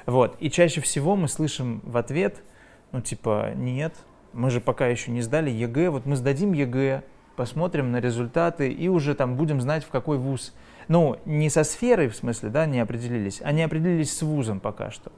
Вот. 0.06 0.36
И 0.40 0.50
чаще 0.50 0.82
всего 0.82 1.16
мы 1.16 1.28
слышим 1.28 1.82
в 1.84 1.98
ответ, 1.98 2.44
ну 2.92 3.02
типа, 3.02 3.54
нет, 3.56 3.96
мы 4.34 4.50
же 4.50 4.60
пока 4.60 4.88
еще 4.88 5.12
не 5.12 5.22
сдали 5.22 5.50
ЕГЭ, 5.50 5.90
вот 5.90 6.06
мы 6.06 6.16
сдадим 6.16 6.54
ЕГЭ, 6.54 7.04
посмотрим 7.36 7.92
на 7.92 8.02
результаты 8.02 8.70
и 8.70 8.90
уже 8.90 9.16
там 9.16 9.36
будем 9.36 9.62
знать, 9.62 9.84
в 9.84 9.90
какой 9.90 10.18
вуз. 10.18 10.54
Ну, 10.90 11.18
не 11.26 11.50
со 11.50 11.64
сферой, 11.64 12.10
в 12.10 12.16
смысле, 12.16 12.50
да, 12.50 12.66
не 12.66 12.80
определились, 12.80 13.42
а 13.44 13.52
не 13.52 13.64
определились 13.64 14.16
с 14.16 14.22
вузом 14.22 14.60
пока 14.60 14.92
что. 14.92 15.12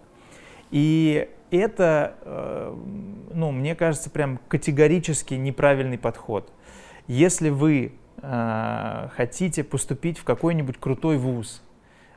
И 0.70 1.30
это, 1.50 2.16
э, 2.22 2.76
ну, 3.34 3.52
мне 3.52 3.76
кажется, 3.76 4.10
прям 4.10 4.40
категорически 4.48 5.34
неправильный 5.34 5.98
подход. 5.98 6.52
Если 7.08 7.50
вы 7.50 7.94
э, 8.22 9.10
хотите 9.16 9.64
поступить 9.64 10.18
в 10.18 10.24
какой-нибудь 10.24 10.78
крутой 10.78 11.18
вуз, 11.18 11.62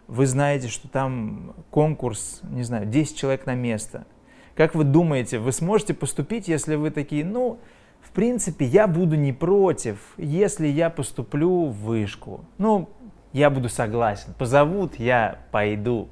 вы 0.06 0.26
знаете, 0.26 0.68
что 0.68 0.88
там 0.88 1.54
конкурс, 1.70 2.40
не 2.42 2.62
знаю, 2.62 2.86
10 2.86 3.16
человек 3.16 3.46
на 3.46 3.54
место. 3.54 4.06
Как 4.54 4.74
вы 4.74 4.84
думаете, 4.84 5.38
вы 5.38 5.52
сможете 5.52 5.94
поступить, 5.94 6.46
если 6.46 6.76
вы 6.76 6.90
такие, 6.90 7.24
ну, 7.24 7.58
в 8.00 8.10
принципе, 8.10 8.66
я 8.66 8.86
буду 8.86 9.16
не 9.16 9.32
против, 9.32 9.98
если 10.16 10.66
я 10.68 10.90
поступлю 10.90 11.66
в 11.66 11.76
вышку. 11.76 12.44
Ну, 12.58 12.90
я 13.32 13.50
буду 13.50 13.68
согласен. 13.68 14.34
Позовут, 14.38 14.96
я 14.98 15.40
пойду. 15.50 16.08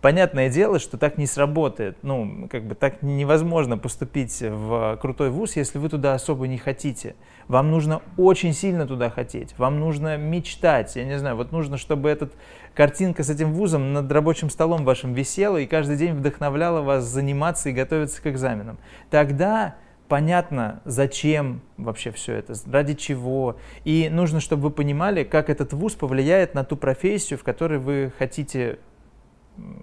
Понятное 0.00 0.48
дело, 0.48 0.78
что 0.78 0.96
так 0.96 1.18
не 1.18 1.26
сработает. 1.26 1.98
Ну, 2.02 2.48
как 2.50 2.64
бы 2.64 2.74
так 2.74 3.02
невозможно 3.02 3.76
поступить 3.76 4.40
в 4.40 4.98
крутой 5.00 5.30
вуз, 5.30 5.56
если 5.56 5.78
вы 5.78 5.90
туда 5.90 6.14
особо 6.14 6.48
не 6.48 6.56
хотите. 6.56 7.14
Вам 7.50 7.72
нужно 7.72 8.00
очень 8.16 8.52
сильно 8.52 8.86
туда 8.86 9.10
хотеть. 9.10 9.58
Вам 9.58 9.80
нужно 9.80 10.16
мечтать. 10.16 10.94
Я 10.94 11.04
не 11.04 11.18
знаю, 11.18 11.34
вот 11.34 11.50
нужно, 11.50 11.78
чтобы 11.78 12.08
эта 12.08 12.30
картинка 12.74 13.24
с 13.24 13.28
этим 13.28 13.54
вузом 13.54 13.92
над 13.92 14.12
рабочим 14.12 14.50
столом 14.50 14.84
вашим 14.84 15.14
висела 15.14 15.56
и 15.56 15.66
каждый 15.66 15.96
день 15.96 16.12
вдохновляла 16.12 16.80
вас 16.80 17.02
заниматься 17.02 17.68
и 17.68 17.72
готовиться 17.72 18.22
к 18.22 18.28
экзаменам. 18.28 18.78
Тогда 19.10 19.74
понятно, 20.06 20.80
зачем 20.84 21.60
вообще 21.76 22.12
все 22.12 22.34
это, 22.34 22.54
ради 22.70 22.94
чего. 22.94 23.56
И 23.82 24.08
нужно, 24.12 24.38
чтобы 24.38 24.62
вы 24.62 24.70
понимали, 24.70 25.24
как 25.24 25.50
этот 25.50 25.72
вуз 25.72 25.94
повлияет 25.94 26.54
на 26.54 26.62
ту 26.62 26.76
профессию, 26.76 27.36
в 27.36 27.42
которой 27.42 27.80
вы 27.80 28.12
хотите 28.16 28.78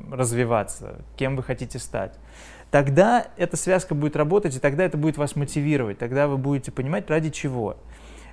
развиваться, 0.10 1.02
кем 1.18 1.36
вы 1.36 1.44
хотите 1.44 1.80
стать. 1.80 2.18
Тогда 2.72 3.28
эта 3.38 3.58
связка 3.58 3.96
будет 3.96 4.16
работать, 4.16 4.56
и 4.56 4.60
тогда 4.60 4.86
это 4.86 4.98
будет 4.98 5.18
вас 5.18 5.36
мотивировать, 5.36 5.98
тогда 5.98 6.28
вы 6.28 6.38
будете 6.38 6.72
понимать, 6.72 7.10
ради 7.10 7.30
чего. 7.30 7.78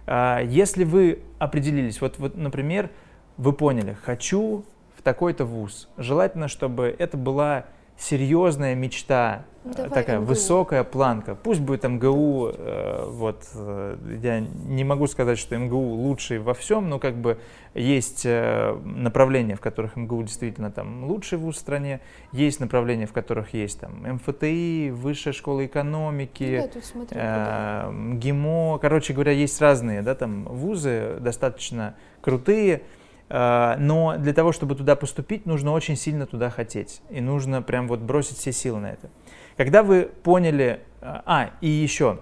А, 0.07 0.41
если 0.41 0.85
вы 0.85 1.21
определились, 1.38 2.00
вот, 2.00 2.19
вот 2.19 2.37
например, 2.37 2.91
вы 3.37 3.53
поняли, 3.53 3.97
хочу 4.03 4.64
в 4.97 5.03
такой-то 5.03 5.45
вуз, 5.45 5.88
желательно, 5.97 6.49
чтобы 6.49 6.95
это 6.99 7.17
была 7.17 7.67
серьезная 7.97 8.75
мечта, 8.75 9.45
Давай 9.64 9.90
такая 9.90 10.18
МГУ. 10.18 10.26
высокая 10.26 10.85
планка. 10.85 11.35
Пусть 11.35 11.61
будет 11.61 11.85
МГУ, 11.85 12.50
э, 12.52 13.04
вот 13.09 13.44
э, 13.54 13.97
я 14.23 14.40
не 14.40 14.85
могу 14.85 15.06
сказать, 15.06 15.38
что 15.38 15.56
МГУ 15.56 15.78
лучший 15.78 16.38
во 16.38 16.52
всем, 16.52 16.90
но 16.90 16.99
как 16.99 17.16
бы 17.16 17.38
есть 17.75 18.26
э, 18.26 18.78
направления, 18.85 19.56
в 19.56 19.61
которых 19.61 19.97
МГУ 19.97 20.25
действительно 20.25 20.71
там 20.71 21.04
лучший 21.04 21.38
вуз 21.38 21.56
в 21.56 21.59
стране, 21.59 22.00
есть 22.33 22.61
направления, 22.61 23.06
в 23.06 23.12
которых 23.12 23.54
есть 23.54 23.80
там 23.80 24.02
МФТИ, 24.16 24.90
Высшая 24.90 25.33
школа 25.33 25.64
экономики, 25.64 26.61
ну, 26.62 26.71
да, 26.75 26.87
смотрю, 26.87 27.18
э, 27.18 28.16
ГИМО, 28.18 28.78
короче 28.80 29.14
говоря, 29.14 29.33
есть 29.33 29.61
разные, 29.62 30.02
да, 30.02 30.14
там 30.14 30.44
вузы 30.44 31.16
достаточно 31.21 31.94
крутые, 32.21 32.83
э, 33.30 33.76
но 33.78 34.16
для 34.18 34.35
того, 34.35 34.52
чтобы 34.52 34.75
туда 34.75 34.94
поступить, 34.94 35.47
нужно 35.47 35.73
очень 35.73 35.97
сильно 35.97 36.26
туда 36.26 36.50
хотеть. 36.50 37.00
И 37.09 37.23
нужно 37.23 37.62
прям 37.62 37.88
вот 37.88 38.00
бросить 38.00 38.37
все 38.37 38.52
силы 38.52 38.80
на 38.80 38.90
это. 38.92 39.09
Когда 39.56 39.82
вы 39.82 40.11
поняли... 40.23 40.80
А, 41.00 41.23
а, 41.26 41.50
и 41.61 41.68
еще, 41.68 42.20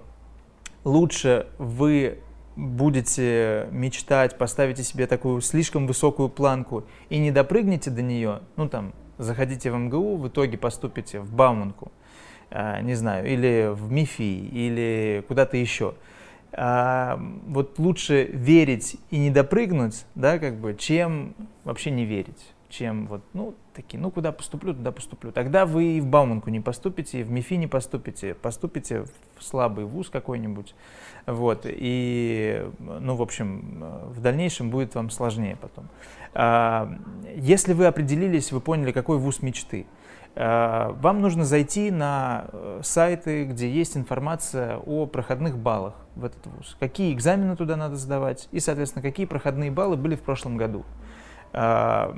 лучше 0.85 1.47
вы 1.59 2.19
будете 2.57 3.69
мечтать, 3.71 4.37
поставите 4.37 4.83
себе 4.83 5.07
такую 5.07 5.41
слишком 5.41 5.87
высокую 5.87 6.29
планку 6.29 6.85
и 7.09 7.19
не 7.19 7.31
допрыгнете 7.31 7.91
до 7.91 8.03
нее, 8.03 8.41
ну 8.57 8.69
там, 8.69 8.93
заходите 9.19 9.71
в 9.71 9.77
МГУ, 9.77 10.17
в 10.17 10.29
итоге 10.29 10.59
поступите 10.59 11.21
в 11.21 11.33
Бауманку, 11.33 11.93
э, 12.51 12.83
не 12.83 12.95
знаю, 12.95 13.27
или 13.27 13.71
в 13.73 13.91
МИФИ, 13.91 14.49
или 14.53 15.25
куда-то 15.29 15.57
еще. 15.57 15.95
А, 16.53 17.19
вот 17.47 17.79
лучше 17.79 18.25
верить 18.25 18.97
и 19.11 19.17
не 19.17 19.31
допрыгнуть, 19.31 20.05
да, 20.15 20.39
как 20.39 20.57
бы, 20.57 20.75
чем 20.75 21.35
вообще 21.65 21.91
не 21.91 22.05
верить 22.05 22.53
чем 22.73 23.07
вот, 23.07 23.23
ну, 23.35 23.55
такие, 23.75 24.01
ну, 24.01 24.11
куда 24.11 24.33
поступлю, 24.33 24.75
туда 24.75 24.91
поступлю. 24.91 25.31
Тогда 25.31 25.67
вы 25.67 25.99
и 25.99 26.01
в 26.01 26.07
Бауманку 26.07 26.51
не 26.51 26.61
поступите, 26.61 27.21
и 27.21 27.23
в 27.23 27.31
МИФИ 27.31 27.55
не 27.55 27.67
поступите, 27.67 28.35
поступите 28.35 29.05
в 29.37 29.45
слабый 29.45 29.85
вуз 29.85 30.09
какой-нибудь, 30.09 30.75
вот, 31.27 31.63
и, 31.65 32.67
ну, 32.79 33.15
в 33.15 33.23
общем, 33.23 33.85
в 34.09 34.21
дальнейшем 34.21 34.71
будет 34.71 34.95
вам 34.95 35.11
сложнее 35.11 35.57
потом. 35.61 35.89
А, 36.35 36.99
если 37.37 37.75
вы 37.75 37.87
определились, 37.87 38.53
вы 38.53 38.61
поняли, 38.61 38.93
какой 38.93 39.19
вуз 39.19 39.43
мечты, 39.43 39.87
а, 40.35 40.97
вам 41.01 41.21
нужно 41.21 41.45
зайти 41.45 41.91
на 41.91 42.47
э, 42.53 42.81
сайты, 42.83 43.45
где 43.45 43.71
есть 43.71 43.99
информация 43.99 44.79
о 44.79 45.05
проходных 45.05 45.59
баллах 45.59 45.95
в 46.17 46.25
этот 46.25 46.47
вуз. 46.47 46.77
Какие 46.81 47.13
экзамены 47.13 47.55
туда 47.55 47.77
надо 47.77 47.97
сдавать 47.97 48.49
и, 48.51 48.59
соответственно, 48.59 49.03
какие 49.03 49.27
проходные 49.27 49.71
баллы 49.71 49.97
были 49.97 50.15
в 50.15 50.23
прошлом 50.23 50.57
году. 50.57 50.85
А, 51.53 52.17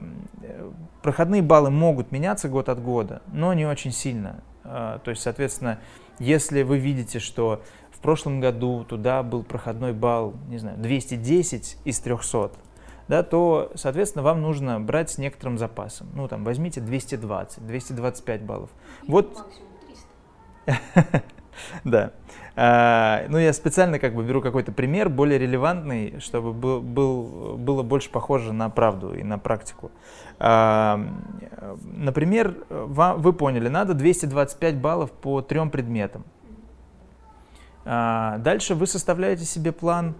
проходные 1.03 1.43
баллы 1.43 1.71
могут 1.71 2.13
меняться 2.13 2.49
год 2.49 2.69
от 2.69 2.83
года, 2.83 3.23
но 3.33 3.53
не 3.55 3.67
очень 3.67 3.93
сильно. 3.93 4.43
А, 4.65 4.99
то 5.01 5.11
есть, 5.11 5.23
соответственно, 5.23 5.81
если 6.19 6.63
вы 6.63 6.79
видите, 6.79 7.19
что 7.19 7.63
в 7.91 7.99
прошлом 7.99 8.41
году 8.41 8.85
туда 8.85 9.23
был 9.23 9.43
проходной 9.43 9.93
балл, 9.93 10.35
не 10.49 10.59
знаю, 10.59 10.79
210 10.79 11.79
из 11.85 12.01
300, 12.01 12.53
да, 13.09 13.23
то, 13.23 13.71
соответственно, 13.75 14.23
вам 14.23 14.41
нужно 14.41 14.81
брать 14.81 15.11
с 15.11 15.19
некоторым 15.19 15.59
запасом. 15.59 16.09
Ну, 16.15 16.29
там, 16.29 16.45
возьмите 16.45 16.81
220, 16.81 17.67
225 17.67 18.43
баллов. 18.43 18.71
Вот. 19.07 19.47
Да. 21.85 22.11
А, 22.57 23.25
ну, 23.29 23.39
я 23.39 23.53
специально 23.53 23.99
как 23.99 24.15
бы 24.15 24.23
беру 24.23 24.41
какой-то 24.41 24.71
пример 24.71 25.09
более 25.09 25.39
релевантный, 25.39 26.21
чтобы 26.21 26.53
был, 26.53 26.81
был, 26.81 27.57
было 27.57 27.83
больше 27.83 28.11
похоже 28.11 28.53
на 28.53 28.71
правду 28.71 29.13
и 29.15 29.25
на 29.25 29.39
практику. 29.39 29.91
А, 30.39 31.01
например, 31.83 32.57
вы 32.69 33.33
поняли, 33.33 33.69
надо 33.69 33.95
225 33.95 34.77
баллов 34.77 35.11
по 35.11 35.41
трем 35.41 35.71
предметам. 35.71 36.25
А, 37.85 38.39
дальше 38.39 38.75
вы 38.75 38.87
составляете 38.87 39.45
себе 39.45 39.73
план, 39.73 40.15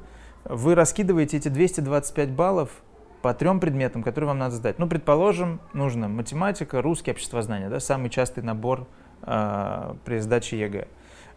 вы 0.45 0.75
раскидываете 0.75 1.37
эти 1.37 1.49
225 1.49 2.31
баллов 2.31 2.71
по 3.23 3.33
трем 3.33 3.61
предметам, 3.61 4.03
которые 4.03 4.29
вам 4.29 4.39
надо 4.39 4.57
сдать. 4.57 4.79
Ну, 4.79 4.87
предположим, 4.87 5.61
нужно 5.73 6.09
математика, 6.09 6.83
русский, 6.83 7.11
обществознание, 7.13 7.71
да, 7.71 7.81
самый 7.81 8.11
частый 8.11 8.43
набор 8.43 8.87
э, 9.23 9.95
при 10.05 10.19
сдаче 10.19 10.59
ЕГЭ. 10.59 10.89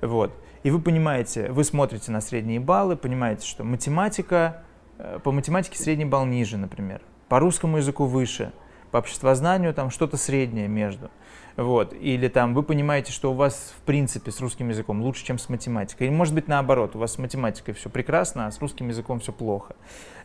Вот. 0.02 0.32
И 0.64 0.72
вы 0.72 0.80
понимаете, 0.80 1.52
вы 1.52 1.64
смотрите 1.64 2.12
на 2.12 2.22
средние 2.22 2.60
баллы, 2.60 2.96
понимаете, 2.96 3.46
что 3.46 3.64
математика, 3.64 4.64
э, 4.98 5.20
по 5.24 5.32
математике 5.32 5.78
средний 5.78 6.06
балл 6.06 6.26
ниже, 6.26 6.58
например, 6.58 7.02
по 7.30 7.40
русскому 7.40 7.78
языку 7.78 8.06
выше, 8.06 8.52
по 8.92 8.98
обществознанию 8.98 9.74
там 9.74 9.90
что-то 9.90 10.18
среднее 10.18 10.68
между. 10.68 11.10
Вот. 11.56 11.94
Или 11.94 12.28
там 12.28 12.54
вы 12.54 12.64
понимаете, 12.64 13.12
что 13.12 13.32
у 13.32 13.34
вас 13.34 13.74
в 13.78 13.82
принципе 13.82 14.32
с 14.32 14.40
русским 14.40 14.70
языком 14.70 15.02
лучше, 15.02 15.26
чем 15.26 15.40
с 15.40 15.50
математикой. 15.50 16.08
Или 16.08 16.14
может 16.14 16.34
быть 16.34 16.48
наоборот, 16.48 16.96
у 16.96 17.00
вас 17.00 17.14
с 17.14 17.18
математикой 17.18 17.74
все 17.74 17.90
прекрасно, 17.90 18.48
а 18.48 18.52
с 18.52 18.60
русским 18.60 18.90
языком 18.90 19.20
все 19.20 19.32
плохо. 19.32 19.76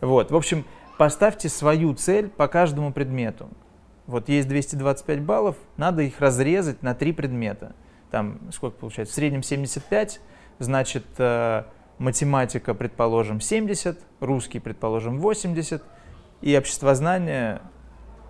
Вот. 0.01 0.31
В 0.31 0.37
общем, 0.37 0.65
поставьте 0.99 1.49
свою 1.49 1.95
цель 1.95 2.29
по 2.29 2.49
каждому 2.49 2.93
предмету. 2.93 3.49
Вот 4.07 4.29
есть 4.29 4.49
225 4.49 5.23
баллов, 5.23 5.57
надо 5.77 6.03
их 6.03 6.21
разрезать 6.21 6.83
на 6.83 6.95
три 6.95 7.13
предмета 7.13 7.75
там 8.13 8.39
сколько 8.53 8.77
получается, 8.77 9.13
в 9.13 9.17
среднем 9.17 9.43
75, 9.43 10.21
значит, 10.61 11.05
э, 11.19 11.65
математика, 11.99 12.75
предположим, 12.75 13.41
70, 13.41 13.99
русский, 14.21 14.61
предположим, 14.61 15.19
80, 15.19 15.83
и 16.43 16.57
обществознание 16.57 17.63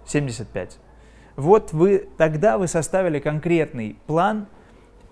75. 0.06 0.78
Вот 1.36 1.72
вы 1.72 2.08
тогда 2.16 2.58
вы 2.58 2.68
составили 2.68 3.18
конкретный 3.18 3.98
план 4.06 4.46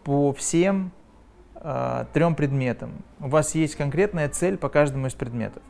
по 0.04 0.33
всем 0.33 0.92
э, 1.56 2.04
трем 2.12 2.35
предметам. 2.35 3.02
У 3.18 3.28
вас 3.28 3.54
есть 3.54 3.74
конкретная 3.74 4.28
цель 4.28 4.56
по 4.56 4.68
каждому 4.68 5.06
из 5.06 5.14
предметов. 5.14 5.62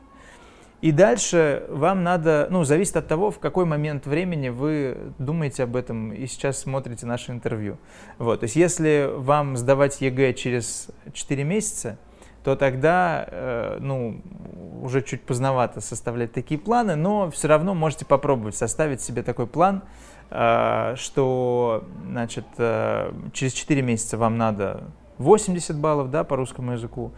И 0.81 0.93
дальше 0.93 1.64
вам 1.69 2.03
надо, 2.03 2.49
ну, 2.51 2.64
зависит 2.64 2.97
от 2.97 3.07
того, 3.07 3.31
в 3.31 3.38
какой 3.38 3.66
момент 3.66 4.07
времени 4.07 4.49
вы 4.49 4.97
думаете 5.19 5.64
об 5.64 5.77
этом 5.77 6.11
и 6.12 6.27
сейчас 6.27 6.59
смотрите 6.59 7.05
наше 7.05 7.33
интервью. 7.33 7.77
Вот, 8.19 8.40
то 8.40 8.45
есть 8.45 8.57
если 8.57 9.11
вам 9.14 9.59
сдавать 9.59 10.01
ЕГЭ 10.01 10.33
через 10.33 10.88
4 11.12 11.45
месяца, 11.45 11.99
то 12.45 12.57
тогда, 12.57 13.27
э, 13.29 13.77
ну, 13.81 14.23
уже 14.83 15.03
чуть 15.03 15.21
поздновато 15.21 15.83
составлять 15.83 16.33
такие 16.33 16.59
планы, 16.59 16.97
но 16.97 17.31
все 17.31 17.49
равно 17.49 17.75
можете 17.75 18.07
попробовать 18.07 18.57
составить 18.57 19.03
себе 19.03 19.23
такой 19.23 19.47
план, 19.47 19.83
э, 20.31 20.95
что, 20.97 21.85
значит, 22.09 22.47
э, 22.57 23.12
через 23.35 23.53
4 23.53 23.83
месяца 23.83 24.16
вам 24.16 24.38
надо 24.38 24.85
80 25.19 25.77
баллов, 25.77 26.11
да, 26.11 26.25
по 26.25 26.37
русскому 26.37 26.73
языку, 26.73 27.12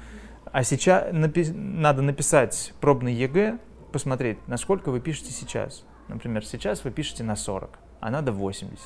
а 0.52 0.64
сейчас 0.64 1.12
напи- 1.12 1.52
надо 1.52 2.02
написать 2.02 2.74
пробный 2.80 3.14
ЕГЭ, 3.14 3.58
посмотреть, 3.90 4.38
насколько 4.46 4.90
вы 4.90 5.00
пишете 5.00 5.32
сейчас. 5.32 5.84
Например, 6.08 6.44
сейчас 6.44 6.84
вы 6.84 6.90
пишете 6.90 7.24
на 7.24 7.36
40, 7.36 7.78
а 8.00 8.10
надо 8.10 8.32
80. 8.32 8.78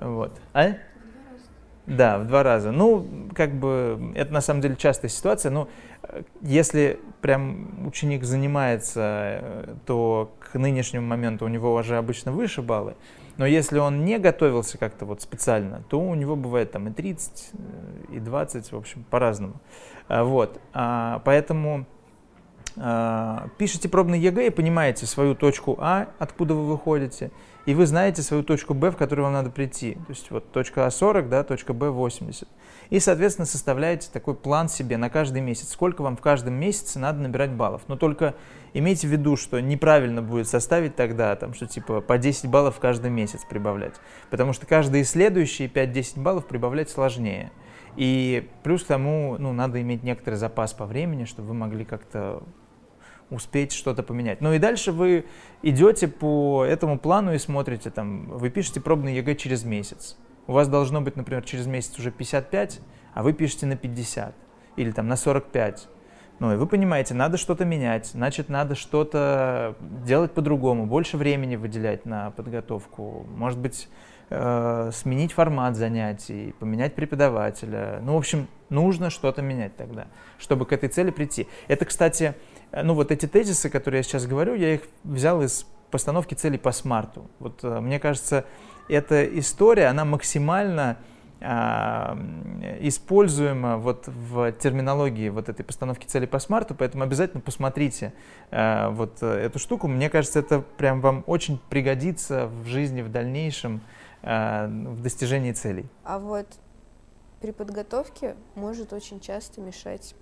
Вот. 0.00 0.40
А? 0.54 0.74
Да, 1.86 2.18
в 2.18 2.26
два 2.26 2.42
раза. 2.42 2.72
Ну, 2.72 3.28
как 3.34 3.52
бы, 3.52 4.12
это 4.14 4.32
на 4.32 4.40
самом 4.40 4.60
деле 4.60 4.76
частая 4.76 5.10
ситуация, 5.10 5.50
но 5.50 5.68
э, 6.02 6.22
если 6.40 7.00
прям 7.20 7.86
ученик 7.86 8.24
занимается, 8.24 9.76
то 9.86 10.32
к 10.38 10.54
нынешнему 10.56 11.06
моменту 11.06 11.44
у 11.44 11.48
него 11.48 11.74
уже 11.74 11.96
обычно 11.96 12.32
выше 12.32 12.62
баллы, 12.62 12.94
но 13.38 13.46
если 13.46 13.78
он 13.78 14.04
не 14.04 14.18
готовился 14.18 14.78
как-то 14.78 15.06
вот 15.06 15.22
специально, 15.22 15.82
то 15.88 15.98
у 15.98 16.14
него 16.14 16.36
бывает 16.36 16.72
там 16.72 16.88
и 16.88 16.92
30, 16.92 17.50
э, 17.52 18.14
и 18.16 18.20
20, 18.20 18.72
в 18.72 18.76
общем, 18.76 19.04
по-разному. 19.10 19.54
А, 20.10 20.24
вот, 20.24 20.60
а, 20.72 21.22
поэтому 21.24 21.86
а, 22.76 23.48
пишите 23.58 23.88
пробный 23.88 24.18
ЕГЭ 24.18 24.48
и 24.48 24.50
понимаете 24.50 25.06
свою 25.06 25.36
точку 25.36 25.76
А, 25.78 26.08
откуда 26.18 26.54
вы 26.54 26.66
выходите, 26.66 27.30
и 27.64 27.74
вы 27.74 27.86
знаете 27.86 28.22
свою 28.22 28.42
точку 28.42 28.74
Б, 28.74 28.90
в 28.90 28.96
которую 28.96 29.26
вам 29.26 29.34
надо 29.34 29.50
прийти. 29.50 29.94
То 29.94 30.06
есть 30.08 30.32
вот 30.32 30.50
точка 30.50 30.86
А 30.86 30.90
40, 30.90 31.28
да, 31.28 31.44
точка 31.44 31.74
Б 31.74 31.90
80. 31.90 32.48
И, 32.90 32.98
соответственно, 32.98 33.46
составляете 33.46 34.08
такой 34.12 34.34
план 34.34 34.68
себе 34.68 34.96
на 34.96 35.10
каждый 35.10 35.42
месяц, 35.42 35.70
сколько 35.70 36.02
вам 36.02 36.16
в 36.16 36.20
каждом 36.20 36.54
месяце 36.54 36.98
надо 36.98 37.20
набирать 37.20 37.52
баллов. 37.52 37.82
Но 37.86 37.94
только 37.94 38.34
имейте 38.72 39.06
в 39.06 39.10
виду, 39.12 39.36
что 39.36 39.60
неправильно 39.60 40.22
будет 40.22 40.48
составить 40.48 40.96
тогда, 40.96 41.36
там, 41.36 41.54
что 41.54 41.68
типа 41.68 42.00
по 42.00 42.18
10 42.18 42.46
баллов 42.46 42.80
каждый 42.80 43.12
месяц 43.12 43.42
прибавлять. 43.48 43.94
Потому 44.28 44.54
что 44.54 44.66
каждые 44.66 45.04
следующие 45.04 45.68
5-10 45.68 46.20
баллов 46.20 46.46
прибавлять 46.46 46.90
сложнее. 46.90 47.52
И 47.96 48.48
плюс 48.62 48.84
к 48.84 48.86
тому, 48.86 49.36
ну, 49.38 49.52
надо 49.52 49.80
иметь 49.80 50.02
некоторый 50.02 50.34
запас 50.34 50.72
по 50.72 50.86
времени, 50.86 51.24
чтобы 51.24 51.48
вы 51.48 51.54
могли 51.54 51.84
как-то 51.84 52.42
успеть 53.30 53.72
что-то 53.72 54.02
поменять. 54.02 54.40
Ну 54.40 54.52
и 54.52 54.58
дальше 54.58 54.92
вы 54.92 55.24
идете 55.62 56.08
по 56.08 56.64
этому 56.64 56.98
плану 56.98 57.32
и 57.32 57.38
смотрите, 57.38 57.90
там, 57.90 58.28
вы 58.28 58.50
пишете 58.50 58.80
пробный 58.80 59.14
ЕГЭ 59.14 59.36
через 59.36 59.64
месяц. 59.64 60.16
У 60.46 60.52
вас 60.52 60.68
должно 60.68 61.00
быть, 61.00 61.16
например, 61.16 61.42
через 61.44 61.66
месяц 61.66 61.98
уже 61.98 62.10
55, 62.10 62.80
а 63.14 63.22
вы 63.22 63.32
пишете 63.32 63.66
на 63.66 63.76
50 63.76 64.34
или 64.76 64.90
там 64.90 65.06
на 65.08 65.16
45. 65.16 65.88
Ну, 66.40 66.54
и 66.54 66.56
вы 66.56 66.66
понимаете, 66.66 67.12
надо 67.12 67.36
что-то 67.36 67.66
менять, 67.66 68.06
значит, 68.06 68.48
надо 68.48 68.74
что-то 68.74 69.76
делать 70.06 70.32
по-другому, 70.32 70.86
больше 70.86 71.18
времени 71.18 71.56
выделять 71.56 72.06
на 72.06 72.30
подготовку, 72.30 73.26
может 73.36 73.58
быть, 73.58 73.88
э, 74.30 74.90
сменить 74.92 75.32
формат 75.32 75.76
занятий, 75.76 76.54
поменять 76.58 76.94
преподавателя. 76.94 78.00
Ну, 78.02 78.14
в 78.14 78.18
общем, 78.18 78.46
нужно 78.68 79.10
что-то 79.10 79.42
менять 79.42 79.76
тогда, 79.76 80.06
чтобы 80.38 80.64
к 80.66 80.72
этой 80.72 80.88
цели 80.88 81.10
прийти. 81.10 81.48
Это, 81.68 81.84
кстати, 81.84 82.34
э, 82.72 82.82
ну, 82.82 82.94
вот 82.94 83.10
эти 83.10 83.26
тезисы, 83.26 83.68
которые 83.68 83.98
я 83.98 84.02
сейчас 84.02 84.26
говорю, 84.26 84.54
я 84.54 84.74
их 84.74 84.82
взял 85.04 85.42
из 85.42 85.66
постановки 85.90 86.34
целей 86.34 86.58
по 86.58 86.72
смарту. 86.72 87.28
Вот 87.40 87.60
э, 87.62 87.80
мне 87.80 87.98
кажется, 87.98 88.44
эта 88.88 89.24
история, 89.38 89.86
она 89.86 90.04
максимально 90.04 90.96
а, 91.42 92.18
используема 92.80 93.78
вот 93.78 94.06
в 94.08 94.52
терминологии 94.52 95.30
вот 95.30 95.48
этой 95.48 95.62
постановки 95.62 96.04
цели 96.04 96.26
по 96.26 96.38
смарту, 96.38 96.74
поэтому 96.74 97.02
обязательно 97.02 97.40
посмотрите 97.40 98.12
а, 98.50 98.90
вот 98.90 99.22
эту 99.22 99.58
штуку. 99.58 99.88
Мне 99.88 100.10
кажется, 100.10 100.40
это 100.40 100.60
прям 100.60 101.00
вам 101.00 101.24
очень 101.26 101.58
пригодится 101.70 102.46
в 102.46 102.66
жизни 102.66 103.00
в 103.00 103.10
дальнейшем 103.10 103.80
в 104.22 105.00
достижении 105.00 105.52
целей. 105.52 105.88
А 106.04 106.18
вот 106.18 106.46
при 107.40 107.52
подготовке 107.52 108.36
может 108.54 108.92
очень 108.92 109.20
часто 109.20 109.60
мешать 109.60 110.14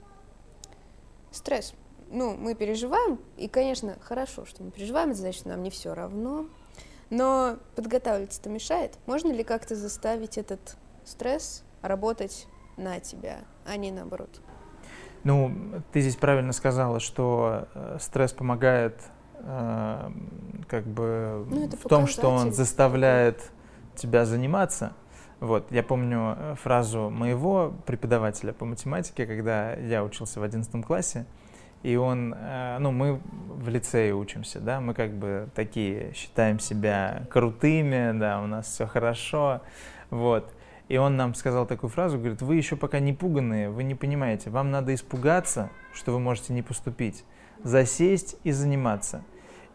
стресс. 1.31 1.75
Ну, 2.11 2.37
мы 2.37 2.55
переживаем, 2.55 3.19
и, 3.37 3.49
конечно, 3.49 3.97
хорошо, 4.01 4.47
что 4.47 4.63
мы 4.63 4.71
переживаем, 4.71 5.11
это 5.11 5.19
значит, 5.19 5.45
нам 5.45 5.63
не 5.63 5.71
все 5.71 5.95
равно. 5.95 6.47
Но 7.11 7.57
подготавливаться-то 7.75 8.49
мешает. 8.49 8.99
Можно 9.07 9.33
ли 9.33 9.45
как-то 9.45 9.75
заставить 9.75 10.39
этот 10.39 10.77
стресс 11.05 11.65
работать 11.83 12.47
на 12.77 13.01
тебя, 13.01 13.41
а 13.67 13.77
не 13.77 13.91
наоборот. 13.91 14.41
Ну, 15.25 15.83
ты 15.93 16.01
здесь 16.01 16.17
правильно 16.17 16.53
сказала, 16.53 17.01
что 17.01 17.67
э, 17.75 17.97
стресс 18.01 18.33
помогает 18.33 19.01
э, 19.35 20.11
как 20.69 20.87
бы 20.87 21.47
ну, 21.51 21.69
в 21.69 21.89
том, 21.89 22.07
что 22.07 22.29
он 22.29 22.53
заставляет 22.53 23.51
тебя 23.99 24.25
заниматься. 24.25 24.93
Вот, 25.41 25.71
я 25.71 25.83
помню 25.83 26.35
э, 26.37 26.55
фразу 26.61 27.11
моего 27.11 27.73
преподавателя 27.87 28.53
по 28.53 28.65
математике, 28.65 29.27
когда 29.27 29.75
я 29.75 30.03
учился 30.03 30.41
в 30.41 30.43
11 30.43 30.85
классе, 30.85 31.27
и 31.85 31.95
он, 31.95 32.35
э, 32.37 32.79
ну, 32.81 32.91
мы 32.91 33.21
в 33.49 33.69
лицее 33.69 34.15
учимся, 34.15 34.59
да, 34.59 34.81
мы 34.81 34.95
как 34.95 35.13
бы 35.13 35.49
такие 35.55 36.13
считаем 36.15 36.59
себя 36.59 37.23
крутыми, 37.31 38.19
да, 38.19 38.41
у 38.43 38.47
нас 38.47 38.67
все 38.67 38.87
хорошо, 38.87 39.61
вот. 40.11 40.53
И 40.89 40.97
он 40.97 41.17
нам 41.17 41.35
сказал 41.35 41.67
такую 41.67 41.91
фразу, 41.91 42.19
говорит, 42.19 42.43
вы 42.43 42.57
еще 42.57 42.75
пока 42.75 42.99
не 42.99 43.13
пуганные, 43.13 43.71
вы 43.71 43.85
не 43.85 43.95
понимаете, 43.95 44.51
вам 44.51 44.71
надо 44.71 44.93
испугаться, 44.93 45.71
что 45.93 46.13
вы 46.13 46.19
можете 46.19 46.53
не 46.53 46.63
поступить, 46.63 47.25
засесть 47.63 48.37
и 48.43 48.51
заниматься. 48.51 49.23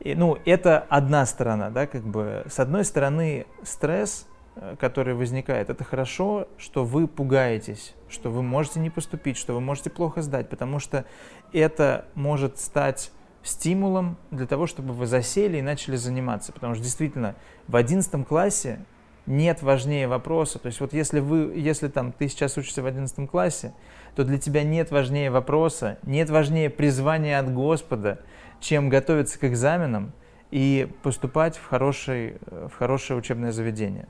И, 0.04 0.16
ну, 0.16 0.38
это 0.46 0.86
одна 0.90 1.26
сторона, 1.26 1.70
да, 1.70 1.88
как 1.88 2.04
бы, 2.04 2.44
с 2.50 2.60
одной 2.60 2.84
стороны, 2.84 3.46
стресс, 3.64 4.28
э, 4.56 4.76
который 4.78 5.14
возникает, 5.14 5.70
это 5.70 5.86
хорошо, 5.86 6.50
что 6.58 6.84
вы 6.84 7.08
пугаетесь, 7.08 7.96
что 8.10 8.30
вы 8.30 8.44
можете 8.44 8.82
не 8.82 8.90
поступить, 8.90 9.38
что 9.38 9.54
вы 9.54 9.62
можете 9.62 9.90
плохо 9.90 10.22
сдать, 10.22 10.50
потому 10.50 10.80
что 10.80 11.06
это 11.54 12.06
может 12.16 12.60
стать 12.60 13.12
стимулом 13.44 14.18
для 14.30 14.46
того, 14.46 14.68
чтобы 14.68 14.94
вы 14.94 15.06
засели 15.06 15.58
и 15.58 15.62
начали 15.62 15.96
заниматься. 15.96 16.52
Потому 16.52 16.76
что 16.76 16.84
действительно 16.84 17.36
в 17.68 17.76
11 17.76 18.26
классе 18.28 18.80
нет 19.26 19.62
важнее 19.62 20.08
вопроса. 20.08 20.60
То 20.60 20.68
есть 20.68 20.80
вот 20.80 20.94
если, 20.94 21.20
вы, 21.20 21.54
если 21.56 21.88
там, 21.88 22.12
ты 22.12 22.28
сейчас 22.28 22.58
учишься 22.58 22.82
в 22.82 22.86
11 22.86 23.30
классе, 23.30 23.74
то 24.16 24.24
для 24.24 24.38
тебя 24.38 24.64
нет 24.64 24.92
важнее 24.92 25.32
вопроса, 25.32 25.98
нет 26.04 26.30
важнее 26.30 26.70
призвания 26.70 27.40
от 27.40 27.54
Господа, 27.54 28.20
чем 28.64 28.90
готовиться 28.90 29.38
к 29.38 29.44
экзаменам 29.44 30.14
и 30.50 30.90
поступать 31.04 31.58
в, 31.58 31.68
хороший, 31.68 32.38
в 32.50 32.72
хорошее 32.78 33.20
учебное 33.20 33.52
заведение. 33.52 34.08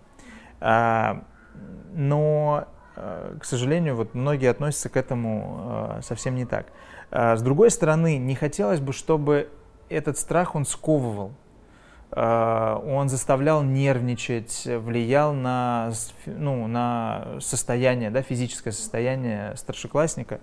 А, 0.61 1.23
но, 1.93 2.67
а, 2.95 3.37
к 3.39 3.45
сожалению, 3.45 3.95
вот 3.95 4.13
многие 4.13 4.49
относятся 4.49 4.89
к 4.89 4.97
этому 4.97 5.57
а, 5.59 5.99
совсем 6.03 6.35
не 6.35 6.45
так. 6.45 6.67
А, 7.11 7.35
с 7.35 7.41
другой 7.41 7.71
стороны, 7.71 8.17
не 8.17 8.35
хотелось 8.35 8.79
бы, 8.79 8.93
чтобы 8.93 9.49
этот 9.89 10.17
страх 10.17 10.55
он 10.55 10.65
сковывал. 10.65 11.33
Э, 12.15 12.79
он 12.85 13.09
заставлял 13.09 13.63
нервничать, 13.63 14.63
влиял 14.65 15.33
на, 15.33 15.91
ну, 16.25 16.67
на 16.67 17.37
состояние, 17.39 18.11
да, 18.11 18.21
физическое 18.21 18.71
состояние 18.71 19.55
старшеклассника. 19.55 20.39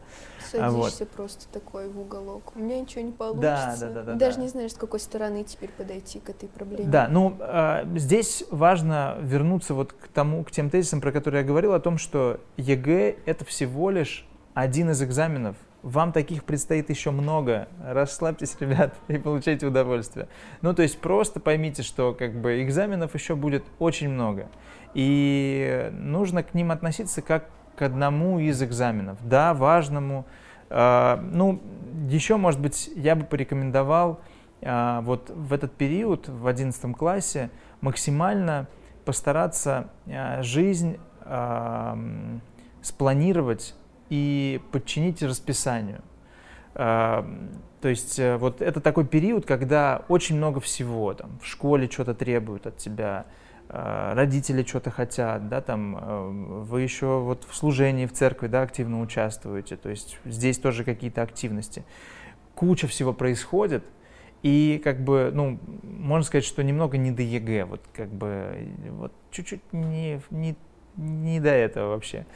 Садишься 0.51 1.05
вот. 1.05 1.11
просто 1.11 1.47
такой 1.53 1.89
в 1.89 2.01
уголок. 2.01 2.53
У 2.57 2.59
меня 2.59 2.81
ничего 2.81 3.03
не 3.03 3.13
получится. 3.13 3.77
Да, 3.81 3.87
да, 3.87 3.93
да, 3.93 4.03
да, 4.03 4.15
Даже 4.15 4.37
да. 4.37 4.43
не 4.43 4.49
знаешь, 4.49 4.73
с 4.73 4.77
какой 4.77 4.99
стороны 4.99 5.45
теперь 5.45 5.71
подойти 5.71 6.19
к 6.19 6.31
этой 6.31 6.49
проблеме. 6.49 6.91
Да, 6.91 7.07
ну 7.09 7.37
э, 7.39 7.85
здесь 7.97 8.45
важно 8.51 9.17
вернуться 9.21 9.75
вот 9.75 9.93
к 9.93 10.09
тому, 10.09 10.43
к 10.43 10.51
тем 10.51 10.71
тезисам, 10.71 11.01
про 11.01 11.13
которые 11.13 11.43
я 11.43 11.47
говорил, 11.47 11.73
о 11.73 11.81
том, 11.81 11.99
что 11.99 12.41
ЕГЭ 12.57 13.17
это 13.27 13.45
всего 13.45 13.91
лишь 13.91 14.27
один 14.55 14.91
из 14.91 15.03
экзаменов 15.03 15.57
вам 15.83 16.13
таких 16.13 16.45
предстоит 16.45 16.91
еще 16.91 17.11
много. 17.11 17.69
Расслабьтесь, 17.83 18.57
ребят, 18.61 18.95
и 19.09 19.19
получайте 19.19 19.67
удовольствие. 19.67 20.29
Ну, 20.63 20.75
то 20.75 20.83
есть 20.83 21.01
просто 21.01 21.41
поймите, 21.41 21.83
что 21.83 22.15
как 22.15 22.35
бы 22.41 22.63
экзаменов 22.63 23.15
еще 23.15 23.35
будет 23.35 23.65
очень 23.79 24.09
много. 24.09 24.49
И 24.95 25.91
нужно 25.93 26.43
к 26.43 26.55
ним 26.55 26.71
относиться 26.71 27.23
как 27.23 27.49
к 27.77 27.83
одному 27.83 28.39
из 28.39 28.63
экзаменов. 28.63 29.19
Да, 29.27 29.55
важному. 29.55 30.27
Э, 30.69 31.17
ну, 31.21 31.61
еще, 32.09 32.37
может 32.37 32.61
быть, 32.61 32.91
я 32.95 33.17
бы 33.17 33.25
порекомендовал 33.25 34.21
э, 34.61 35.01
вот 35.03 35.31
в 35.31 35.53
этот 35.53 35.73
период, 35.73 36.29
в 36.29 36.47
11 36.47 36.95
классе, 36.97 37.51
максимально 37.81 38.69
постараться 39.05 39.91
э, 40.07 40.43
жизнь 40.43 40.99
спланировать 42.83 43.77
и 44.11 44.61
подчинить 44.71 45.23
расписанию. 45.23 46.03
То 47.81 47.89
есть 47.89 48.19
э, 48.19 48.37
вот 48.37 48.61
это 48.61 48.81
такой 48.81 49.07
период, 49.07 49.47
когда 49.47 50.05
очень 50.09 50.37
много 50.37 50.61
всего, 50.61 51.15
там, 51.15 51.39
в 51.43 51.47
школе 51.47 51.89
что-то 51.91 52.15
требуют 52.15 52.67
от 52.67 52.77
тебя, 52.77 53.27
а, 53.69 54.15
родители 54.15 54.65
что-то 54.65 54.91
хотят, 54.91 55.49
да, 55.49 55.61
там, 55.61 55.97
э, 55.97 56.29
вы 56.65 56.83
еще 56.83 57.21
вот 57.21 57.47
в 57.49 57.55
служении 57.55 58.07
в 58.07 58.13
церкви, 58.13 58.49
да, 58.49 58.63
активно 58.63 59.01
участвуете, 59.01 59.77
то 59.77 59.89
есть 59.89 60.19
здесь 60.25 60.59
тоже 60.59 60.85
какие-то 60.85 61.23
активности. 61.23 61.85
Куча 62.55 62.87
всего 62.87 63.15
происходит, 63.15 63.85
и 64.43 64.81
как 64.85 65.03
бы, 65.03 65.31
ну, 65.33 65.59
можно 65.83 66.25
сказать, 66.25 66.45
что 66.45 66.63
немного 66.63 66.99
не 66.99 67.13
до 67.13 67.23
ЕГЭ, 67.23 67.65
вот 67.65 67.81
как 67.95 68.13
бы, 68.13 68.69
вот 68.91 69.13
чуть-чуть 69.31 69.73
не, 69.73 70.21
не, 70.31 70.57
не 70.97 71.41
до 71.41 71.51
этого 71.51 71.91
вообще, 71.91 72.27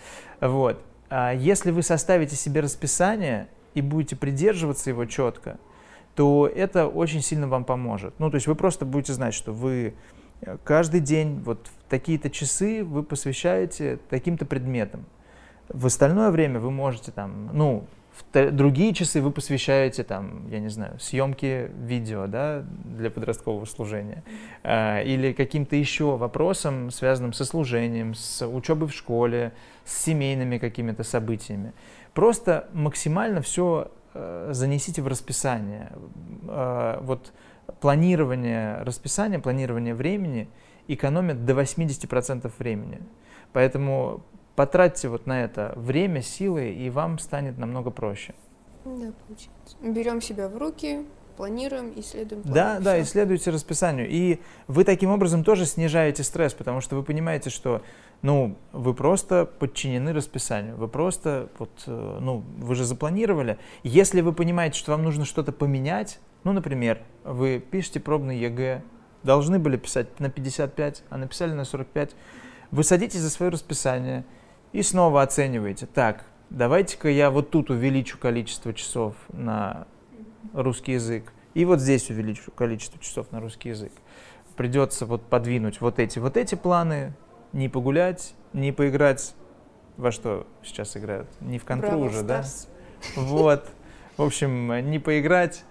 вот. 0.40 0.80
А 1.16 1.33
если 1.33 1.70
вы 1.70 1.85
составите 1.85 2.35
себе 2.35 2.59
расписание 2.61 3.46
и 3.74 3.81
будете 3.81 4.16
придерживаться 4.16 4.90
его 4.90 5.05
четко, 5.05 5.59
то 6.16 6.50
это 6.53 6.88
очень 6.88 7.22
сильно 7.22 7.46
вам 7.46 7.64
поможет. 7.64 8.14
Ну, 8.18 8.31
то 8.31 8.35
есть 8.35 8.48
вы 8.48 8.57
просто 8.57 8.85
будете 8.85 9.12
знать, 9.12 9.33
что 9.33 9.53
вы 9.53 9.94
э, 10.40 10.57
каждый 10.64 10.98
день, 10.98 11.40
вот 11.44 11.68
в 11.68 11.88
такие-то 11.88 12.31
часы 12.31 12.83
вы 12.83 13.05
посвящаете 13.05 14.00
таким-то 14.11 14.44
предметам. 14.44 15.05
В 15.68 15.87
остальное 15.87 16.33
время 16.33 16.59
вы 16.59 16.72
можете 16.72 17.12
там, 17.12 17.48
ну, 17.53 17.87
в 18.14 18.50
другие 18.53 18.94
часы 18.94 19.20
вы 19.20 19.31
посвящаете 19.31 20.05
там, 20.05 20.48
я 20.48 20.61
не 20.61 20.68
знаю, 20.68 20.98
съемке 21.00 21.70
видео, 21.77 22.27
да, 22.27 22.64
для 22.85 23.11
подросткового 23.11 23.64
служения, 23.64 24.22
э, 24.62 25.05
или 25.05 25.33
каким-то 25.33 25.74
еще 25.74 26.16
вопросам, 26.16 26.90
связанным 26.90 27.33
со 27.33 27.44
служением, 27.44 28.14
с 28.14 28.46
учебой 28.46 28.88
в 28.88 28.94
школе, 28.94 29.53
с 29.85 30.05
семейными 30.05 30.59
какими-то 30.59 31.03
событиями. 31.03 31.72
Просто 32.12 32.68
максимально 32.72 33.40
все 33.40 33.90
э, 34.14 34.50
занесите 34.53 35.03
в 35.03 35.09
расписание. 35.09 35.90
Э, 36.46 36.98
вот 37.00 37.33
планирование 37.81 38.83
расписания, 38.83 39.40
планирование 39.40 39.94
времени 39.94 40.48
экономит 40.87 41.44
до 41.44 41.55
80% 41.55 42.50
времени. 42.59 43.00
Поэтому 43.53 44.22
потратьте 44.57 45.09
вот 45.09 45.27
на 45.27 45.45
это 45.45 45.73
время, 45.77 46.23
силы, 46.23 46.71
и 46.71 46.90
вам 46.90 47.19
станет 47.19 47.59
намного 47.59 47.90
проще. 47.90 48.35
Да, 48.85 49.12
получается. 49.27 49.77
Берем 49.81 50.21
себя 50.21 50.49
в 50.49 50.57
руки, 50.57 51.07
планируем, 51.37 51.93
исследуем. 51.97 52.43
План, 52.43 52.55
да, 52.55 52.79
да, 52.81 53.03
исследуйте 53.03 53.51
расписанию. 53.51 54.09
И 54.09 54.40
вы 54.67 54.85
таким 54.85 55.11
образом 55.11 55.45
тоже 55.45 55.67
снижаете 55.67 56.23
стресс, 56.23 56.55
потому 56.55 56.81
что 56.81 56.97
вы 56.97 57.03
понимаете, 57.03 57.51
что 57.51 57.83
ну, 58.23 58.57
вы 58.73 58.95
просто 58.95 59.45
подчинены 59.45 60.12
расписанию, 60.12 60.77
вы 60.77 60.88
просто, 60.88 61.51
вот, 61.59 61.71
э, 61.87 62.19
ну, 62.21 62.43
вы 62.59 62.75
же 62.75 62.85
запланировали. 62.85 63.59
Если 63.83 64.23
вы 64.23 64.33
понимаете, 64.33 64.79
что 64.79 64.93
вам 64.93 65.03
нужно 65.03 65.27
что-то 65.27 65.53
поменять, 65.53 66.21
ну, 66.43 66.53
например, 66.53 67.03
вы 67.23 67.59
пишете 67.59 68.01
пробный 68.01 68.38
ЕГЭ, 68.38 68.83
должны 69.25 69.59
были 69.59 69.77
писать 69.77 70.21
на 70.21 70.31
55, 70.31 71.03
а 71.11 71.19
написали 71.19 71.53
на 71.53 71.64
45, 71.64 72.14
Вы 72.71 72.83
садитесь 72.83 73.21
за 73.21 73.31
свое 73.31 73.53
расписание 73.53 74.25
и 74.74 74.82
снова 74.82 75.22
оцениваете. 75.22 75.87
Так, 75.87 76.24
давайте-ка 76.50 77.08
я 77.08 77.30
вот 77.30 77.50
тут 77.50 77.70
увеличу 77.70 78.18
количество 78.18 78.74
часов 78.74 79.14
на 79.32 79.87
русский 80.52 80.92
язык, 80.92 81.32
и 81.54 81.64
вот 81.64 81.80
здесь 81.80 82.10
увеличу 82.10 82.50
количество 82.50 83.00
часов 83.00 83.30
на 83.30 83.40
русский 83.40 83.68
язык. 83.68 83.92
Придется 84.56 85.06
вот 85.06 85.22
подвинуть 85.28 85.80
вот 85.80 86.00
эти, 86.00 86.18
вот 86.18 86.37
эти 86.37 86.56
планы, 86.56 87.14
не 87.52 87.68
погулять, 87.68 88.34
не 88.52 88.72
поиграть 88.72 89.37
во 89.96 90.10
что 90.10 90.44
сейчас 90.64 90.96
играют, 90.96 91.28
не 91.40 91.60
в 91.60 91.64
контру 91.64 92.00
уже, 92.00 92.24
да? 92.24 92.44
Вот, 93.14 93.70
в 94.16 94.22
общем, 94.22 94.90
не 94.90 94.98
поиграть, 94.98 95.64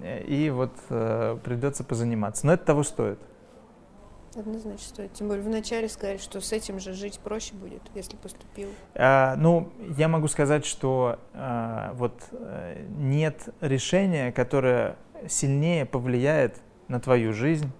и 0.00 0.52
вот 0.54 0.72
э, 0.88 1.36
придется 1.42 1.82
позаниматься. 1.82 2.46
Но 2.46 2.52
это 2.52 2.64
того 2.64 2.84
стоит. 2.84 3.18
Однозначно 4.36 4.86
стоит. 4.86 5.12
Тем 5.14 5.28
более 5.28 5.42
вначале 5.42 5.88
сказали, 5.88 6.18
что 6.18 6.40
с 6.40 6.52
этим 6.52 6.78
же 6.78 6.92
жить 6.92 7.18
проще 7.20 7.54
будет, 7.54 7.80
если 7.94 8.16
поступил. 8.16 8.68
А, 8.94 9.34
ну, 9.36 9.72
я 9.96 10.08
могу 10.08 10.28
сказать, 10.28 10.66
что 10.66 11.18
а, 11.32 11.92
вот 11.94 12.14
а, 12.32 12.76
нет 12.98 13.48
решения, 13.62 14.32
которое 14.32 14.96
сильнее 15.26 15.86
повлияет 15.86 16.60
на 16.88 17.00
твою 17.00 17.32
жизнь, 17.32 17.70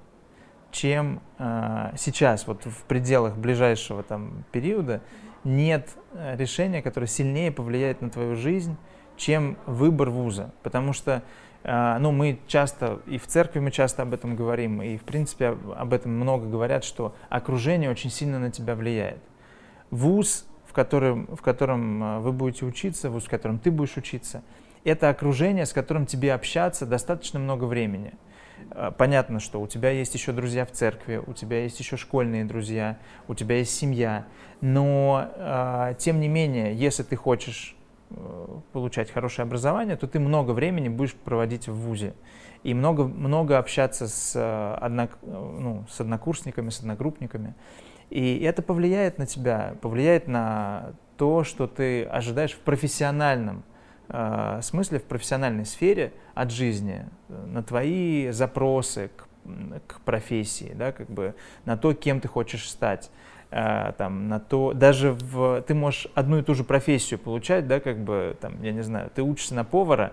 чем 0.70 1.20
а, 1.38 1.92
сейчас, 1.98 2.46
вот 2.46 2.64
в 2.64 2.84
пределах 2.84 3.36
ближайшего 3.36 4.02
там 4.02 4.44
периода, 4.50 5.02
нет 5.44 5.90
э, 6.12 6.36
решения, 6.36 6.82
которое 6.82 7.06
сильнее 7.06 7.52
повлияет 7.52 8.00
на 8.00 8.10
твою 8.10 8.34
жизнь, 8.34 8.76
чем 9.16 9.56
выбор 9.66 10.10
вуза. 10.10 10.52
Потому 10.62 10.92
что 10.92 11.22
а, 11.68 11.98
ну, 11.98 12.12
мы 12.12 12.38
часто, 12.46 13.00
и 13.06 13.18
в 13.18 13.26
церкви 13.26 13.58
мы 13.58 13.72
часто 13.72 14.02
об 14.02 14.14
этом 14.14 14.36
говорим, 14.36 14.80
и 14.80 14.96
в 14.96 15.02
принципе 15.02 15.48
об 15.48 15.92
этом 15.92 16.12
много 16.12 16.46
говорят, 16.46 16.84
что 16.84 17.16
окружение 17.28 17.90
очень 17.90 18.08
сильно 18.08 18.38
на 18.38 18.52
тебя 18.52 18.76
влияет. 18.76 19.18
Вуз, 19.90 20.46
в 20.68 20.72
котором, 20.72 21.26
в 21.34 21.42
котором 21.42 22.02
а, 22.04 22.20
вы 22.20 22.30
будете 22.30 22.64
учиться, 22.66 23.10
вуз, 23.10 23.24
в 23.24 23.28
котором 23.28 23.58
ты 23.58 23.72
будешь 23.72 23.96
учиться, 23.96 24.44
это 24.84 25.08
окружение, 25.08 25.66
с 25.66 25.72
которым 25.72 26.06
тебе 26.06 26.32
общаться 26.34 26.86
достаточно 26.86 27.40
много 27.40 27.64
времени. 27.64 28.12
А, 28.70 28.92
понятно, 28.92 29.40
что 29.40 29.60
у 29.60 29.66
тебя 29.66 29.90
есть 29.90 30.14
еще 30.14 30.30
друзья 30.30 30.66
в 30.66 30.70
церкви, 30.70 31.20
у 31.26 31.32
тебя 31.32 31.64
есть 31.64 31.80
еще 31.80 31.96
школьные 31.96 32.44
друзья, 32.44 32.96
у 33.26 33.34
тебя 33.34 33.56
есть 33.56 33.74
семья, 33.76 34.26
но 34.60 35.94
тем 35.98 36.20
не 36.20 36.28
менее, 36.28 36.76
если 36.76 37.02
ты 37.02 37.16
хочешь 37.16 37.75
Э, 37.75 37.75
получать 38.72 39.10
хорошее 39.10 39.44
образование, 39.44 39.96
то 39.96 40.06
ты 40.06 40.20
много 40.20 40.52
времени 40.52 40.88
будешь 40.88 41.14
проводить 41.14 41.68
в 41.68 41.74
ВУЗе. 41.74 42.14
И 42.62 42.74
много, 42.74 43.04
много 43.04 43.58
общаться 43.58 44.08
с, 44.08 44.34
э, 44.34 44.74
однок, 44.80 45.18
ну, 45.22 45.84
с 45.88 46.00
однокурсниками, 46.00 46.70
с 46.70 46.80
одногруппниками. 46.80 47.54
И 48.10 48.38
это 48.40 48.62
повлияет 48.62 49.18
на 49.18 49.26
тебя, 49.26 49.74
повлияет 49.80 50.28
на 50.28 50.94
то, 51.16 51.44
что 51.44 51.66
ты 51.66 52.04
ожидаешь 52.04 52.52
в 52.52 52.60
профессиональном 52.60 53.64
э, 54.08 54.60
смысле, 54.62 55.00
в 55.00 55.04
профессиональной 55.04 55.64
сфере 55.64 56.12
от 56.34 56.50
жизни, 56.50 57.06
на 57.28 57.62
твои 57.62 58.30
запросы 58.30 59.10
к, 59.16 59.26
к 59.86 60.00
профессии, 60.00 60.72
да, 60.74 60.92
как 60.92 61.08
бы 61.08 61.34
на 61.64 61.76
то, 61.76 61.94
кем 61.94 62.20
ты 62.20 62.28
хочешь 62.28 62.68
стать. 62.68 63.10
А, 63.50 63.92
там, 63.92 64.28
на 64.28 64.40
то, 64.40 64.72
даже 64.72 65.12
в, 65.12 65.62
ты 65.62 65.74
можешь 65.74 66.08
одну 66.14 66.38
и 66.38 66.42
ту 66.42 66.54
же 66.54 66.64
профессию 66.64 67.18
получать, 67.20 67.68
да, 67.68 67.78
как 67.78 67.98
бы, 67.98 68.36
там, 68.40 68.60
я 68.62 68.72
не 68.72 68.82
знаю, 68.82 69.10
ты 69.14 69.22
учишься 69.22 69.54
на 69.54 69.64
повара, 69.64 70.12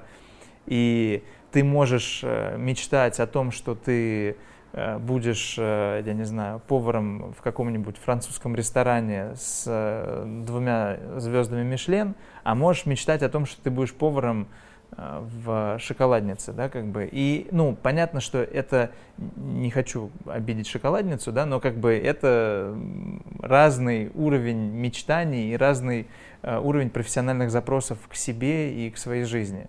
и 0.67 1.23
ты 1.51 1.63
можешь 1.63 2.21
э, 2.23 2.55
мечтать 2.57 3.19
о 3.19 3.25
том, 3.25 3.51
что 3.51 3.73
ты 3.73 4.37
э, 4.73 4.97
будешь, 4.99 5.55
э, 5.57 6.03
я 6.05 6.13
не 6.13 6.25
знаю, 6.25 6.61
поваром 6.67 7.33
в 7.33 7.41
каком-нибудь 7.41 7.97
французском 7.97 8.55
ресторане 8.55 9.35
с 9.35 10.25
двумя 10.25 10.97
звездами 11.17 11.63
Мишлен, 11.63 12.15
а 12.43 12.53
можешь 12.53 12.85
мечтать 12.85 13.23
о 13.23 13.29
том, 13.29 13.45
что 13.45 13.61
ты 13.61 13.71
будешь 13.71 13.93
поваром 13.93 14.47
в 14.97 15.79
шоколаднице, 15.79 16.51
да, 16.51 16.69
как 16.69 16.85
бы. 16.87 17.09
И, 17.11 17.47
ну, 17.51 17.75
понятно, 17.81 18.19
что 18.19 18.39
это, 18.39 18.91
не 19.17 19.69
хочу 19.69 20.11
обидеть 20.25 20.67
шоколадницу, 20.67 21.31
да, 21.31 21.45
но 21.45 21.59
как 21.59 21.77
бы 21.77 21.93
это 21.93 22.77
разный 23.39 24.11
уровень 24.13 24.71
мечтаний 24.71 25.53
и 25.53 25.57
разный 25.57 26.07
э, 26.41 26.59
уровень 26.59 26.89
профессиональных 26.89 27.51
запросов 27.51 27.97
к 28.07 28.15
себе 28.15 28.73
и 28.73 28.89
к 28.91 28.97
своей 28.97 29.23
жизни. 29.23 29.67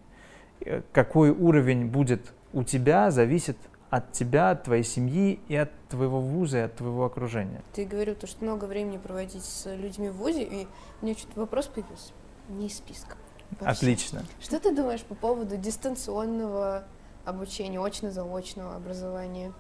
Э, 0.61 0.83
какой 0.93 1.31
уровень 1.31 1.87
будет 1.87 2.33
у 2.53 2.63
тебя, 2.63 3.11
зависит 3.11 3.57
от 3.91 4.13
тебя, 4.13 4.51
от 4.51 4.65
твоей 4.65 4.85
семьи 4.85 5.41
и 5.49 5.57
от 5.57 5.71
твоего 5.89 6.21
вуза, 6.21 6.59
и 6.59 6.61
от 6.63 6.77
твоего 6.77 7.05
окружения. 7.05 7.63
Ты 7.73 7.85
говорил, 7.85 8.15
то, 8.15 8.27
что 8.27 8.45
много 8.45 8.65
времени 8.65 8.99
проводить 8.99 9.45
с 9.45 9.73
людьми 9.75 10.09
в 10.09 10.17
вузе, 10.17 10.43
и 10.43 10.67
у 11.01 11.05
меня 11.05 11.17
что-то 11.17 11.41
вопрос 11.41 11.67
появился. 11.67 12.13
Не 12.49 12.67
из 12.67 12.77
списка. 12.77 13.17
Вообще. 13.61 13.67
Отлично. 13.67 14.23
Что 14.41 14.59
ты 14.59 14.75
думаешь 14.75 15.03
по 15.03 15.15
поводу 15.15 15.57
дистанционного 15.57 16.85
обучения, 17.25 17.81
очно-заочного 17.81 18.77
образования? 18.77 19.53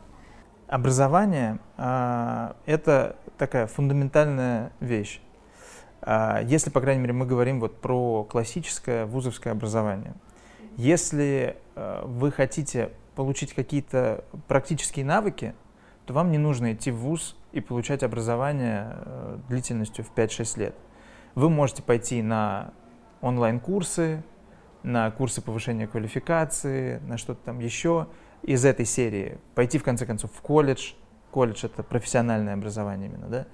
Образование 0.66 1.59
э, 1.77 2.53
это 2.66 3.16
такая 3.38 3.66
фундаментальная 3.66 4.73
вещь. 4.81 5.20
Э, 6.03 6.40
если, 6.44 6.70
по 6.70 6.81
крайней 6.81 7.03
мере, 7.03 7.12
мы 7.12 7.27
говорим 7.27 7.61
вот 7.61 7.81
про 7.81 8.25
классическое 8.25 9.07
вузовское 9.07 9.53
образование. 9.53 10.14
Если 10.77 11.57
э, 11.77 12.03
вы 12.05 12.33
хотите 12.33 12.90
получить 13.14 13.53
какие-то 13.53 14.25
практические 14.49 15.05
навыки, 15.05 15.55
то 16.07 16.12
вам 16.12 16.31
не 16.31 16.38
нужно 16.38 16.73
идти 16.73 16.90
в 16.90 16.97
вуз 16.97 17.37
и 17.53 17.61
получать 17.61 18.03
образование 18.03 18.88
э, 18.90 19.38
длительностью 19.49 20.05
в 20.05 20.12
5-6 20.14 20.59
лет. 20.59 20.75
Вы 21.35 21.49
можете 21.49 21.83
пойти 21.83 22.23
на 22.23 22.73
онлайн-курсы, 23.20 24.22
на 24.83 25.11
курсы 25.11 25.40
повышения 25.40 25.87
квалификации, 25.87 26.98
на 27.07 27.16
что-то 27.16 27.40
там 27.46 27.59
еще 27.59 28.07
из 28.42 28.64
этой 28.64 28.85
серии. 28.85 29.38
Пойти, 29.55 29.79
в 29.79 29.83
конце 29.83 30.07
концов, 30.07 30.31
в 30.33 30.40
колледж. 30.40 30.92
Колледж— 31.31 31.64
это 31.66 31.83
профессиональное 31.83 32.55
образование 32.55 33.09
именно, 33.09 33.27
да? 33.27 33.46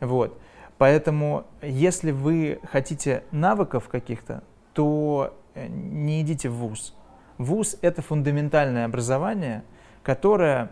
Вот. 0.00 0.38
Поэтому, 0.76 1.46
если 1.62 2.10
вы 2.10 2.60
хотите 2.70 3.24
навыков 3.30 3.88
каких-то, 3.88 4.44
то 4.72 5.34
э, 5.54 5.66
не 5.68 6.20
идите 6.20 6.48
в 6.48 6.54
ВУЗ. 6.54 6.94
ВУЗ— 7.38 7.78
это 7.80 8.02
фундаментальное 8.02 8.84
образование, 8.84 9.64
которое 10.02 10.70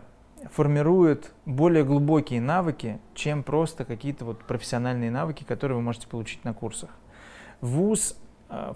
формирует 0.51 1.33
более 1.45 1.83
глубокие 1.83 2.41
навыки, 2.41 2.99
чем 3.15 3.43
просто 3.43 3.85
какие-то 3.85 4.25
вот 4.25 4.43
профессиональные 4.43 5.09
навыки, 5.09 5.43
которые 5.43 5.77
вы 5.77 5.81
можете 5.81 6.07
получить 6.07 6.43
на 6.43 6.53
курсах. 6.53 6.89
ВУЗ 7.61 8.17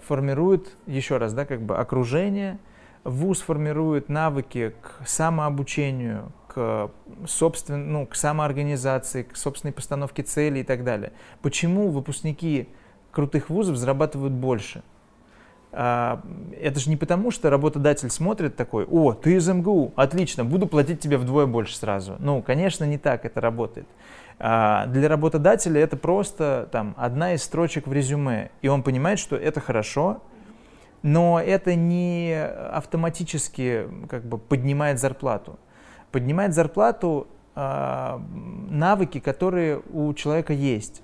формирует, 0.06 0.76
еще 0.86 1.16
раз, 1.16 1.32
да, 1.34 1.44
как 1.44 1.62
бы 1.62 1.76
окружение, 1.76 2.58
ВУЗ 3.04 3.40
формирует 3.42 4.08
навыки 4.08 4.74
к 4.80 5.06
самообучению, 5.06 6.32
к, 6.48 6.90
собствен, 7.26 7.92
ну, 7.92 8.06
к 8.06 8.14
самоорганизации, 8.14 9.22
к 9.22 9.36
собственной 9.36 9.72
постановке 9.72 10.22
целей 10.22 10.60
и 10.60 10.64
так 10.64 10.84
далее. 10.84 11.12
Почему 11.42 11.88
выпускники 11.88 12.68
крутых 13.12 13.50
вузов 13.50 13.76
зарабатывают 13.76 14.32
больше? 14.32 14.82
А, 15.70 16.22
это 16.58 16.80
же 16.80 16.90
не 16.90 16.96
потому, 16.96 17.30
что 17.30 17.50
работодатель 17.50 18.10
смотрит 18.10 18.56
такой, 18.56 18.84
о, 18.84 19.12
ты 19.12 19.34
из 19.34 19.48
МГУ, 19.48 19.92
отлично, 19.96 20.44
буду 20.44 20.66
платить 20.66 21.00
тебе 21.00 21.18
вдвое 21.18 21.46
больше 21.46 21.76
сразу. 21.76 22.16
Ну, 22.18 22.42
конечно, 22.42 22.84
не 22.84 22.98
так 22.98 23.24
это 23.24 23.40
работает. 23.40 23.86
А 24.40 24.86
для 24.86 25.08
работодателя 25.08 25.80
это 25.80 25.96
просто 25.96 26.68
там, 26.70 26.94
одна 26.96 27.34
из 27.34 27.42
строчек 27.42 27.88
в 27.88 27.92
резюме, 27.92 28.50
и 28.62 28.68
он 28.68 28.82
понимает, 28.82 29.18
что 29.18 29.36
это 29.36 29.60
хорошо, 29.60 30.22
но 31.02 31.40
это 31.40 31.74
не 31.74 32.40
автоматически 32.40 33.88
как 34.08 34.24
бы 34.24 34.38
поднимает 34.38 35.00
зарплату. 35.00 35.58
Поднимает 36.12 36.54
зарплату 36.54 37.26
э, 37.54 38.18
навыки, 38.70 39.20
которые 39.20 39.82
у 39.92 40.12
человека 40.14 40.52
есть. 40.52 41.02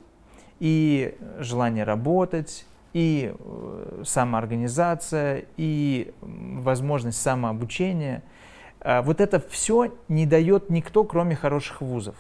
И 0.61 1.17
желание 1.39 1.85
работать, 1.85 2.65
и 2.93 3.35
э, 3.37 4.03
самоорганизация, 4.05 5.45
и 5.57 6.15
возможность 6.21 7.21
самообучения. 7.21 8.23
Э, 8.81 9.03
вот 9.03 9.21
это 9.21 9.41
все 9.49 9.93
не 10.09 10.27
дает 10.27 10.71
никто, 10.71 11.05
кроме 11.05 11.37
хороших 11.37 11.81
вузов. 11.81 12.17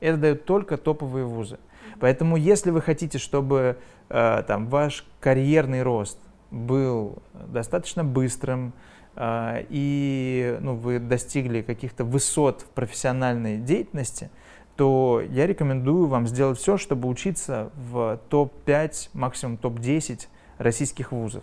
Это 0.00 0.16
дают 0.16 0.44
только 0.44 0.76
топовые 0.76 1.24
вузы. 1.24 1.58
Поэтому, 2.00 2.36
если 2.36 2.70
вы 2.70 2.80
хотите, 2.80 3.18
чтобы 3.18 3.78
э, 4.08 4.42
там, 4.46 4.68
ваш 4.68 5.04
карьерный 5.20 5.82
рост 5.82 6.18
был 6.50 7.18
достаточно 7.34 8.04
быстрым, 8.04 8.72
э, 9.16 9.64
и 9.68 10.58
ну, 10.60 10.76
вы 10.76 10.98
достигли 10.98 11.62
каких-то 11.62 12.04
высот 12.04 12.62
в 12.62 12.66
профессиональной 12.66 13.58
деятельности, 13.58 14.30
то 14.76 15.20
я 15.28 15.46
рекомендую 15.48 16.06
вам 16.06 16.28
сделать 16.28 16.58
все, 16.58 16.76
чтобы 16.76 17.08
учиться 17.08 17.70
в 17.74 18.20
топ-5, 18.28 19.10
максимум 19.12 19.56
топ-10 19.56 20.28
российских 20.58 21.10
вузов. 21.10 21.42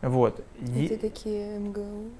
Вот. 0.00 0.44
Это 0.60 0.96
какие 0.96 1.58
МГУ? 1.58 2.10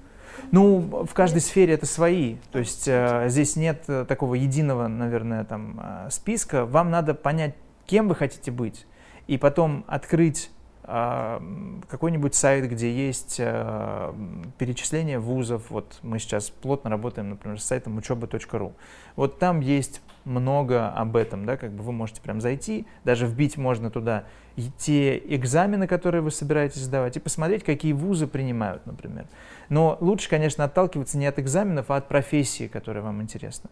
Ну, 0.51 1.05
в 1.05 1.13
каждой 1.13 1.41
сфере 1.41 1.73
это 1.73 1.85
свои. 1.85 2.35
То 2.51 2.59
есть 2.59 2.87
э, 2.87 3.25
здесь 3.29 3.55
нет 3.55 3.83
э, 3.87 4.05
такого 4.07 4.35
единого, 4.35 4.87
наверное, 4.87 5.43
там 5.43 5.79
э, 5.81 6.09
списка. 6.11 6.65
Вам 6.65 6.91
надо 6.91 7.13
понять, 7.13 7.55
кем 7.85 8.07
вы 8.07 8.15
хотите 8.15 8.51
быть, 8.51 8.85
и 9.27 9.37
потом 9.37 9.83
открыть 9.87 10.51
э, 10.83 11.39
какой-нибудь 11.87 12.35
сайт, 12.35 12.69
где 12.69 12.91
есть 12.91 13.37
э, 13.39 14.13
перечисление 14.57 15.19
вузов. 15.19 15.69
Вот 15.69 15.99
мы 16.01 16.19
сейчас 16.19 16.49
плотно 16.49 16.89
работаем, 16.89 17.29
например, 17.29 17.59
с 17.59 17.65
сайтом 17.65 17.97
учеба.ру. 17.97 18.73
Вот 19.15 19.39
там 19.39 19.59
есть 19.59 20.01
много 20.25 20.89
об 20.89 21.15
этом, 21.15 21.45
да, 21.45 21.57
как 21.57 21.71
бы 21.71 21.83
вы 21.83 21.91
можете 21.91 22.21
прям 22.21 22.41
зайти, 22.41 22.85
даже 23.03 23.25
вбить 23.27 23.57
можно 23.57 23.89
туда 23.89 24.25
и 24.55 24.69
те 24.77 25.17
экзамены, 25.17 25.87
которые 25.87 26.21
вы 26.21 26.31
собираетесь 26.31 26.81
сдавать, 26.81 27.17
и 27.17 27.19
посмотреть, 27.19 27.63
какие 27.63 27.93
вузы 27.93 28.27
принимают, 28.27 28.85
например. 28.85 29.25
Но 29.69 29.97
лучше, 29.99 30.29
конечно, 30.29 30.63
отталкиваться 30.63 31.17
не 31.17 31.25
от 31.25 31.39
экзаменов, 31.39 31.89
а 31.89 31.97
от 31.97 32.07
профессии, 32.07 32.67
которая 32.67 33.03
вам 33.03 33.21
интересна. 33.21 33.69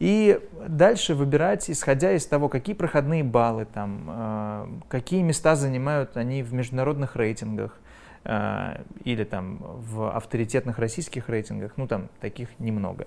И 0.00 0.40
дальше 0.68 1.14
выбирать, 1.14 1.70
исходя 1.70 2.12
из 2.12 2.26
того, 2.26 2.48
какие 2.48 2.74
проходные 2.74 3.22
баллы 3.22 3.64
там, 3.64 4.04
э, 4.08 4.66
какие 4.88 5.22
места 5.22 5.54
занимают 5.54 6.16
они 6.16 6.42
в 6.42 6.52
международных 6.52 7.14
рейтингах, 7.14 7.78
или 8.24 9.24
там 9.24 9.58
в 9.60 10.16
авторитетных 10.16 10.78
российских 10.78 11.28
рейтингах, 11.28 11.72
ну 11.76 11.86
там 11.86 12.08
таких 12.20 12.48
немного. 12.58 13.06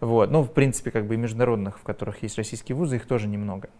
Вот. 0.00 0.30
Ну, 0.30 0.42
в 0.42 0.52
принципе, 0.52 0.90
как 0.90 1.06
бы 1.06 1.16
международных, 1.16 1.78
в 1.78 1.82
которых 1.82 2.22
есть 2.22 2.36
российские 2.36 2.76
вузы, 2.76 2.96
их 2.96 3.06
тоже 3.06 3.28
немного. 3.28 3.70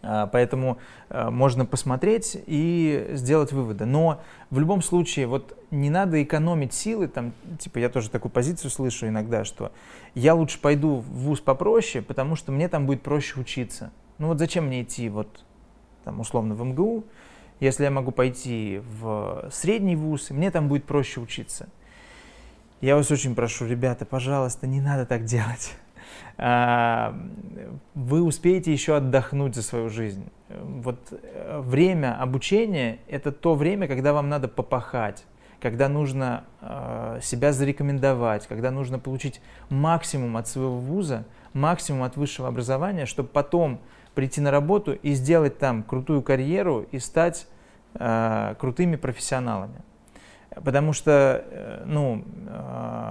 А, 0.00 0.26
поэтому 0.26 0.78
а, 1.08 1.30
можно 1.30 1.66
посмотреть 1.66 2.36
и 2.46 3.08
сделать 3.12 3.52
выводы. 3.52 3.84
Но 3.84 4.20
в 4.50 4.58
любом 4.58 4.82
случае, 4.82 5.26
вот 5.26 5.56
не 5.70 5.90
надо 5.90 6.22
экономить 6.22 6.72
силы, 6.72 7.08
там, 7.08 7.32
типа, 7.58 7.78
я 7.78 7.88
тоже 7.88 8.10
такую 8.10 8.30
позицию 8.30 8.70
слышу 8.70 9.08
иногда, 9.08 9.44
что 9.44 9.72
я 10.14 10.34
лучше 10.34 10.60
пойду 10.60 10.96
в 10.96 11.08
вуз 11.08 11.40
попроще, 11.40 12.02
потому 12.02 12.36
что 12.36 12.52
мне 12.52 12.68
там 12.68 12.86
будет 12.86 13.02
проще 13.02 13.40
учиться. 13.40 13.90
Ну 14.18 14.28
вот 14.28 14.38
зачем 14.38 14.66
мне 14.66 14.82
идти 14.82 15.08
вот, 15.08 15.44
там, 16.04 16.20
условно, 16.20 16.54
в 16.54 16.64
МГУ, 16.64 17.04
если 17.60 17.84
я 17.84 17.90
могу 17.90 18.10
пойти 18.10 18.80
в 19.00 19.48
средний 19.50 19.96
вуз, 19.96 20.30
мне 20.30 20.50
там 20.50 20.68
будет 20.68 20.84
проще 20.84 21.20
учиться. 21.20 21.68
Я 22.80 22.94
вас 22.94 23.10
очень 23.10 23.34
прошу, 23.34 23.66
ребята, 23.66 24.04
пожалуйста, 24.04 24.66
не 24.66 24.80
надо 24.80 25.06
так 25.06 25.24
делать. 25.24 25.74
А, 26.40 27.18
вы 27.94 28.22
успеете 28.22 28.72
еще 28.72 28.96
отдохнуть 28.96 29.56
за 29.56 29.62
свою 29.62 29.90
жизнь. 29.90 30.24
Вот 30.48 30.98
э, 31.10 31.60
время 31.60 32.18
обучения– 32.18 33.00
это 33.08 33.32
то 33.32 33.56
время, 33.56 33.88
когда 33.88 34.12
вам 34.12 34.28
надо 34.28 34.46
попахать, 34.46 35.24
когда 35.60 35.88
нужно 35.88 36.44
э, 36.60 37.18
себя 37.22 37.52
зарекомендовать, 37.52 38.46
когда 38.46 38.70
нужно 38.70 39.00
получить 39.00 39.40
максимум 39.68 40.36
от 40.36 40.46
своего 40.46 40.78
вуза, 40.78 41.24
максимум 41.52 42.04
от 42.04 42.16
высшего 42.16 42.48
образования, 42.48 43.04
чтобы 43.04 43.28
потом 43.28 43.80
прийти 44.18 44.40
на 44.40 44.50
работу 44.50 44.94
и 44.94 45.12
сделать 45.12 45.58
там 45.58 45.84
крутую 45.84 46.22
карьеру 46.22 46.84
и 46.90 46.98
стать 46.98 47.46
э, 47.94 48.56
крутыми 48.58 48.96
профессионалами. 48.96 49.80
Потому 50.64 50.92
что, 50.92 51.84
ну, 51.86 52.24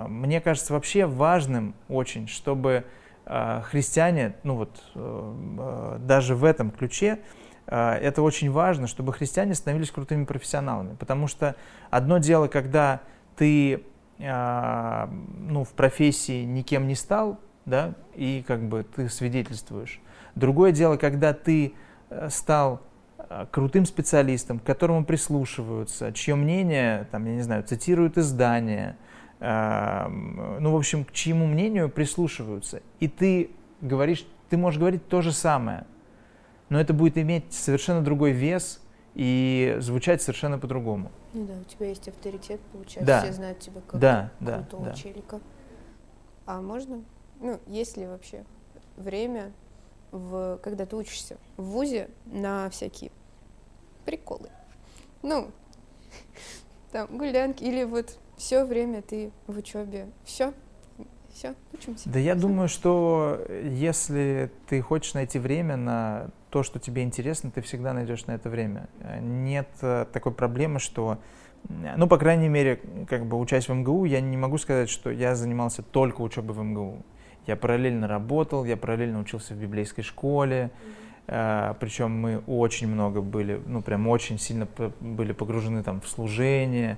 мне 0.10 0.42
кажется 0.42 0.74
вообще 0.74 1.06
важным 1.06 1.76
очень, 1.88 2.28
чтобы 2.28 2.84
а, 3.30 3.62
христиане, 3.62 4.36
ну 4.44 4.56
вот 4.56 4.82
э, 4.96 5.36
э, 5.60 5.98
даже 6.00 6.34
в 6.34 6.46
этом 6.46 6.72
ключе, 6.72 7.20
э, 7.66 7.92
это 7.96 8.22
очень 8.22 8.50
важно, 8.50 8.88
чтобы 8.88 9.12
христиане 9.12 9.54
становились 9.54 9.92
крутыми 9.92 10.24
профессионалами. 10.24 10.96
Потому 10.96 11.28
что 11.28 11.58
одно 11.90 12.20
дело, 12.20 12.48
когда 12.48 13.02
ты 13.36 13.84
а, 14.20 15.10
ну, 15.40 15.66
в 15.66 15.74
профессии 15.74 16.46
никем 16.46 16.88
не 16.88 16.96
стал, 16.96 17.38
да, 17.66 17.96
и 18.16 18.46
как 18.48 18.62
бы 18.62 18.84
ты 18.84 19.10
свидетельствуешь. 19.10 20.00
Другое 20.38 20.72
дело, 20.72 20.98
когда 20.98 21.34
ты 21.34 21.74
стал 22.30 22.82
крутым 23.52 23.86
специалистом, 23.86 24.60
к 24.60 24.64
которому 24.64 25.04
прислушиваются, 25.04 26.14
чье 26.14 26.36
мнение, 26.36 27.08
там, 27.12 27.26
я 27.26 27.34
не 27.36 27.42
знаю, 27.42 27.64
цитируют 27.64 28.18
издания, 28.18 28.96
ну, 29.40 30.72
в 30.72 30.76
общем, 30.76 31.04
к 31.06 31.12
чьему 31.12 31.46
мнению 31.46 31.90
прислушиваются. 31.90 32.82
И 33.00 33.08
ты 33.08 33.52
говоришь, 33.82 34.26
ты 34.50 34.58
можешь 34.58 34.80
говорить 34.80 35.08
то 35.08 35.22
же 35.22 35.32
самое, 35.32 35.86
но 36.70 36.80
это 36.80 36.94
будет 36.94 37.18
иметь 37.18 37.52
совершенно 37.54 38.02
другой 38.02 38.32
вес 38.32 38.82
и 39.14 39.76
звучать 39.80 40.22
совершенно 40.22 40.58
по-другому. 40.58 41.12
Ну 41.34 41.46
да, 41.46 41.54
у 41.60 41.64
тебя 41.66 41.88
есть 41.88 42.08
авторитет, 42.08 42.62
получается, 42.72 43.06
да. 43.06 43.22
все 43.22 43.34
знают 43.34 43.60
тебя 43.60 43.82
как 43.88 44.00
да, 44.00 44.32
крутого 44.40 44.86
да, 44.86 44.94
челика. 44.94 45.42
А 46.46 46.62
можно, 46.62 47.02
ну, 47.42 47.60
есть 47.68 47.98
ли 47.98 48.08
вообще 48.08 48.44
время, 48.96 49.52
в, 50.12 50.60
когда 50.64 50.86
ты 50.86 50.96
учишься 50.96 51.38
в 51.58 51.64
ВУЗе 51.64 52.10
на 52.26 52.70
всякие 52.70 53.12
приколы? 54.06 54.50
Ну, 55.22 55.52
там, 56.92 57.18
гулянки 57.18 57.64
или 57.64 57.84
вот 57.84 58.18
все 58.38 58.64
время 58.66 59.02
ты 59.02 59.32
в 59.48 59.58
учебе. 59.58 60.08
Все, 60.24 60.54
все, 61.34 61.56
учимся. 61.74 62.10
Да 62.10 62.20
я 62.20 62.36
думаю, 62.36 62.68
что 62.68 63.40
если 63.64 64.52
ты 64.68 64.82
хочешь 64.82 65.14
найти 65.14 65.40
время 65.40 65.76
на 65.76 66.32
то, 66.50 66.64
что 66.64 66.80
тебе 66.80 67.04
интересно, 67.04 67.52
ты 67.52 67.62
всегда 67.62 67.94
найдешь 67.94 68.26
на 68.26 68.32
это 68.32 68.50
время. 68.50 68.88
Нет 69.22 69.68
э, 69.82 70.06
такой 70.12 70.32
проблемы, 70.32 70.80
что, 70.80 71.20
ну, 71.68 72.08
по 72.08 72.18
крайней 72.18 72.50
мере, 72.50 72.80
как 73.10 73.26
бы 73.26 73.38
учась 73.38 73.68
в 73.68 73.74
МГУ, 73.74 74.06
я 74.06 74.22
не 74.22 74.38
могу 74.38 74.58
сказать, 74.58 74.90
что 74.90 75.12
я 75.12 75.36
занимался 75.36 75.84
только 75.84 76.22
учебой 76.22 76.56
в 76.56 76.64
МГУ. 76.64 77.04
Я 77.48 77.56
параллельно 77.56 78.08
работал, 78.08 78.66
я 78.66 78.78
параллельно 78.78 79.20
учился 79.20 79.54
в 79.54 79.58
библейской 79.58 80.04
школе, 80.04 80.70
mm-hmm. 81.28 81.78
причем 81.80 82.12
мы 82.12 82.44
очень 82.46 82.88
много 82.88 83.22
были, 83.22 83.60
ну, 83.66 83.82
прям 83.82 84.08
очень 84.08 84.38
сильно 84.38 84.68
были 85.00 85.32
погружены 85.32 85.82
там 85.82 86.02
в 86.02 86.08
служение, 86.08 86.98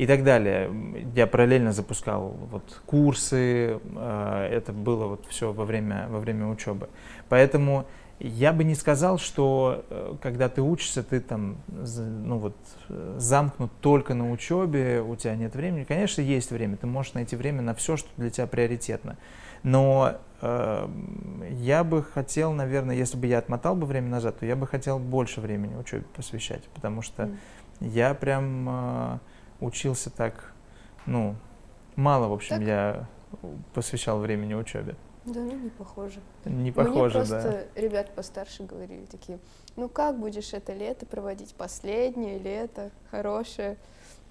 и 0.00 0.06
так 0.06 0.24
далее. 0.24 0.70
Я 1.14 1.26
параллельно 1.26 1.72
запускал 1.72 2.34
вот 2.50 2.80
курсы, 2.86 3.78
э, 3.96 4.48
это 4.50 4.72
было 4.72 5.06
вот 5.08 5.26
все 5.26 5.52
во 5.52 5.66
время, 5.66 6.06
во 6.08 6.20
время 6.20 6.46
учебы. 6.46 6.88
Поэтому 7.28 7.84
я 8.18 8.54
бы 8.54 8.64
не 8.64 8.74
сказал, 8.74 9.18
что 9.18 9.84
э, 9.90 10.14
когда 10.22 10.48
ты 10.48 10.62
учишься, 10.62 11.02
ты 11.02 11.20
там 11.20 11.58
ну 11.68 12.38
вот, 12.38 12.56
замкнут 13.18 13.72
только 13.82 14.14
на 14.14 14.30
учебе, 14.30 15.02
у 15.02 15.16
тебя 15.16 15.36
нет 15.36 15.54
времени. 15.54 15.84
Конечно, 15.84 16.22
есть 16.22 16.50
время, 16.50 16.78
ты 16.78 16.86
можешь 16.86 17.12
найти 17.12 17.36
время 17.36 17.60
на 17.60 17.74
все, 17.74 17.98
что 17.98 18.08
для 18.16 18.30
тебя 18.30 18.46
приоритетно. 18.46 19.18
Но 19.62 20.16
э, 20.40 20.88
я 21.50 21.84
бы 21.84 22.02
хотел, 22.02 22.52
наверное, 22.52 22.96
если 22.96 23.16
бы 23.16 23.26
я 23.26 23.38
отмотал 23.38 23.74
бы 23.74 23.86
время 23.86 24.08
назад, 24.08 24.38
то 24.38 24.46
я 24.46 24.56
бы 24.56 24.66
хотел 24.66 24.98
больше 24.98 25.40
времени 25.40 25.74
учебе 25.74 26.04
посвящать, 26.14 26.64
потому 26.74 27.02
что 27.02 27.24
mm. 27.24 27.36
я 27.80 28.14
прям... 28.14 28.68
Э, 28.68 29.18
учился 29.60 30.10
так, 30.10 30.52
ну, 31.06 31.36
мало, 31.96 32.28
в 32.28 32.32
общем, 32.32 32.56
так? 32.56 32.66
я 32.66 33.06
посвящал 33.74 34.18
времени 34.18 34.54
учебе. 34.54 34.96
Да, 35.26 35.40
ну 35.40 35.52
не 35.52 35.68
похоже. 35.68 36.20
Не 36.46 36.72
похоже, 36.72 37.18
Мне 37.18 37.28
просто 37.28 37.68
да. 37.74 37.80
ребят 37.80 38.14
постарше 38.14 38.64
говорили 38.64 39.04
такие, 39.04 39.38
ну 39.76 39.88
как 39.88 40.18
будешь 40.18 40.54
это 40.54 40.72
лето 40.72 41.04
проводить, 41.04 41.54
последнее 41.54 42.38
лето, 42.38 42.90
хорошее, 43.10 43.76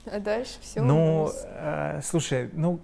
а 0.06 0.20
дальше 0.20 0.58
все. 0.62 0.82
Ну, 0.82 1.30
э, 1.46 2.02
слушай, 2.04 2.50
ну, 2.54 2.80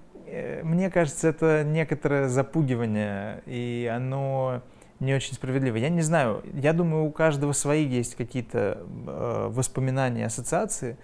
мне 0.64 0.90
кажется, 0.90 1.28
это 1.28 1.64
некоторое 1.64 2.28
запугивание, 2.28 3.42
и 3.46 3.92
оно 3.94 4.62
не 5.00 5.14
очень 5.14 5.34
справедливо. 5.34 5.76
Я 5.78 5.90
не 5.90 6.02
знаю, 6.02 6.44
я 6.54 6.74
думаю, 6.74 7.06
у 7.06 7.12
каждого 7.12 7.52
свои 7.52 7.86
есть 7.86 8.16
какие-то 8.16 8.80
э, 9.08 9.48
воспоминания, 9.50 10.26
ассоциации, 10.26 10.98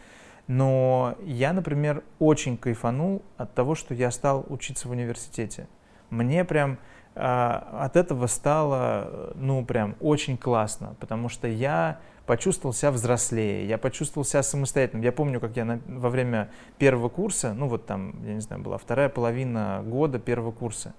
но 0.47 1.15
я, 1.23 1.53
например, 1.53 2.03
очень 2.19 2.57
кайфанул 2.57 3.21
от 3.38 3.53
того, 3.53 3.75
что 3.75 3.93
я 3.93 4.12
стал 4.12 4.45
учиться 4.49 4.88
в 4.88 4.91
университете. 4.91 5.67
Мне 6.10 6.43
прям 6.45 6.73
э, 6.73 6.77
от 7.13 7.95
этого 7.97 8.28
стало, 8.28 9.34
ну, 9.36 9.65
прям 9.65 9.95
очень 10.00 10.38
классно, 10.38 10.95
потому 11.00 11.28
что 11.28 11.47
я 11.47 12.00
почувствовал 12.26 12.74
себя 12.74 12.91
взрослее, 12.91 13.67
я 13.67 13.78
почувствовал 13.78 14.24
себя 14.24 14.43
самостоятельным. 14.43 15.04
Я 15.04 15.12
помню, 15.12 15.39
как 15.39 15.58
я 15.58 15.65
на, 15.65 15.82
во 15.88 16.10
время 16.10 16.50
первого 16.78 17.10
курса, 17.10 17.54
ну 17.54 17.67
вот 17.67 17.86
там, 17.86 18.24
я 18.26 18.34
не 18.34 18.39
знаю, 18.39 18.62
была 18.62 18.78
вторая 18.78 19.10
половина 19.10 19.84
года 19.86 20.19
первого 20.19 20.52
курса, 20.52 20.93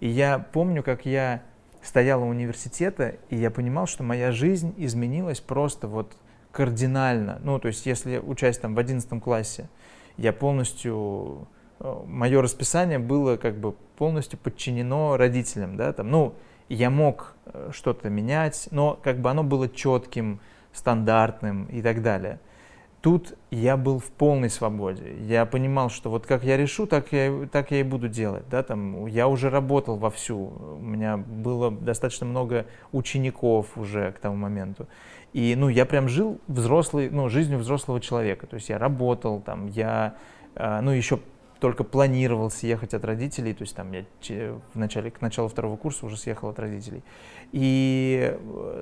и 0.00 0.08
я 0.08 0.38
помню, 0.38 0.82
как 0.82 1.04
я 1.04 1.42
стоял 1.82 2.22
у 2.22 2.26
университета, 2.26 3.16
и 3.28 3.36
я 3.36 3.50
понимал, 3.50 3.86
что 3.86 4.02
моя 4.02 4.32
жизнь 4.32 4.74
изменилась 4.76 5.40
просто 5.40 5.88
вот 5.88 6.16
кардинально. 6.52 7.40
Ну, 7.42 7.58
то 7.58 7.68
есть, 7.68 7.86
если 7.86 8.18
учась 8.18 8.58
там 8.58 8.74
в 8.74 8.78
11 8.78 9.22
классе, 9.22 9.68
я 10.16 10.32
полностью, 10.32 11.48
мое 11.80 12.42
расписание 12.42 12.98
было 12.98 13.36
как 13.36 13.58
бы 13.58 13.72
полностью 13.96 14.38
подчинено 14.38 15.16
родителям, 15.16 15.76
да, 15.76 15.92
там, 15.92 16.10
ну, 16.10 16.34
я 16.68 16.90
мог 16.90 17.34
э, 17.46 17.70
что-то 17.72 18.10
менять, 18.10 18.68
но 18.70 18.98
как 19.02 19.18
бы 19.18 19.30
оно 19.30 19.42
было 19.42 19.68
четким, 19.68 20.40
стандартным 20.72 21.64
и 21.66 21.82
так 21.82 22.02
далее. 22.02 22.38
Тут 23.00 23.34
я 23.50 23.78
был 23.78 23.98
в 23.98 24.10
полной 24.10 24.50
свободе. 24.50 25.16
Я 25.22 25.46
понимал, 25.46 25.88
что 25.88 26.10
вот 26.10 26.26
как 26.26 26.44
я 26.44 26.58
решу, 26.58 26.86
так 26.86 27.12
я, 27.12 27.48
так 27.50 27.70
я 27.70 27.80
и 27.80 27.82
буду 27.82 28.08
делать. 28.08 28.44
Да, 28.50 28.62
там, 28.62 29.06
я 29.06 29.26
уже 29.26 29.48
работал 29.48 29.96
вовсю. 29.96 30.52
У 30.78 30.82
меня 30.82 31.16
было 31.16 31.70
достаточно 31.70 32.26
много 32.26 32.66
учеников 32.92 33.66
уже 33.76 34.12
к 34.12 34.18
тому 34.18 34.36
моменту. 34.36 34.86
И 35.32 35.54
ну, 35.56 35.70
я 35.70 35.86
прям 35.86 36.08
жил 36.08 36.40
взрослой, 36.46 37.08
ну, 37.10 37.30
жизнью 37.30 37.58
взрослого 37.58 38.00
человека. 38.00 38.46
То 38.46 38.56
есть 38.56 38.68
я 38.68 38.76
работал, 38.76 39.40
там, 39.40 39.66
я 39.68 40.14
а, 40.54 40.82
ну, 40.82 40.90
еще 40.90 41.20
только 41.60 41.84
планировал 41.84 42.50
съехать 42.50 42.94
от 42.94 43.04
родителей, 43.04 43.52
то 43.52 43.62
есть 43.62 43.76
там 43.76 43.92
я 43.92 44.04
в 44.74 44.78
начале, 44.78 45.10
к 45.10 45.20
началу 45.20 45.48
второго 45.48 45.76
курса 45.76 46.06
уже 46.06 46.16
съехал 46.16 46.48
от 46.48 46.58
родителей. 46.58 47.02
И, 47.52 48.38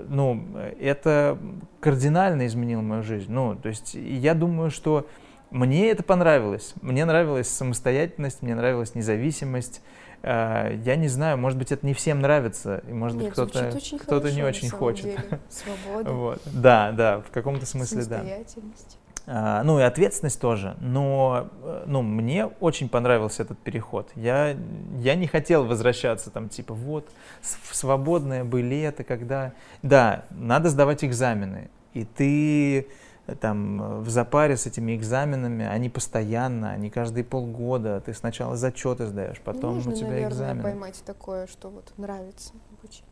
ну, 0.08 0.46
это 0.80 1.38
кардинально 1.80 2.46
изменило 2.46 2.80
мою 2.80 3.02
жизнь. 3.02 3.30
Ну, 3.30 3.56
то 3.56 3.68
есть 3.68 3.94
я 3.94 4.34
думаю, 4.34 4.70
что 4.70 5.06
мне 5.50 5.90
это 5.90 6.02
понравилось. 6.02 6.74
Мне 6.82 7.04
нравилась 7.04 7.48
самостоятельность, 7.48 8.42
мне 8.42 8.54
нравилась 8.54 8.94
независимость. 8.94 9.82
А, 10.22 10.72
я 10.84 10.96
не 10.96 11.08
знаю, 11.08 11.38
может 11.38 11.58
быть, 11.58 11.72
это 11.72 11.86
не 11.86 11.94
всем 11.94 12.20
нравится, 12.20 12.82
и 12.88 12.92
может 12.92 13.16
быть, 13.16 13.30
кто-то 13.30 13.70
кто 14.00 14.20
не 14.28 14.42
очень 14.42 14.68
хочет. 14.68 15.16
Свобода. 15.48 16.12
вот. 16.12 16.42
Да, 16.46 16.92
да, 16.92 17.20
в 17.20 17.30
каком-то 17.30 17.66
смысле 17.66 18.04
да. 18.04 18.20
А, 18.20 18.44
ну 19.28 19.78
и 19.78 19.82
ответственность 19.82 20.40
тоже. 20.40 20.74
Но 20.80 21.50
э, 21.62 21.84
ну, 21.86 22.00
мне 22.00 22.46
очень 22.46 22.88
понравился 22.88 23.42
этот 23.42 23.58
переход. 23.58 24.10
Я, 24.14 24.56
я 25.00 25.14
не 25.16 25.26
хотел 25.26 25.66
возвращаться 25.66 26.30
там 26.30 26.48
типа 26.48 26.72
вот 26.72 27.10
свободное 27.42 28.44
бы 28.44 28.62
лето, 28.62 29.04
когда... 29.04 29.52
Да, 29.82 30.24
надо 30.30 30.70
сдавать 30.70 31.04
экзамены. 31.04 31.68
И 31.92 32.06
ты 32.06 32.86
э, 33.26 33.34
там 33.38 34.00
в 34.00 34.08
запаре 34.08 34.56
с 34.56 34.64
этими 34.64 34.96
экзаменами, 34.96 35.66
они 35.66 35.90
постоянно, 35.90 36.70
они 36.70 36.88
каждые 36.88 37.24
полгода. 37.24 38.00
Ты 38.00 38.14
сначала 38.14 38.56
зачеты 38.56 39.06
сдаешь, 39.06 39.40
потом 39.44 39.74
Нужно, 39.74 39.92
у 39.92 39.94
тебя 39.94 40.08
наверное, 40.08 40.30
экзамены. 40.30 40.62
поймать 40.62 41.02
такое, 41.04 41.46
что 41.48 41.68
вот 41.68 41.92
нравится, 41.98 42.54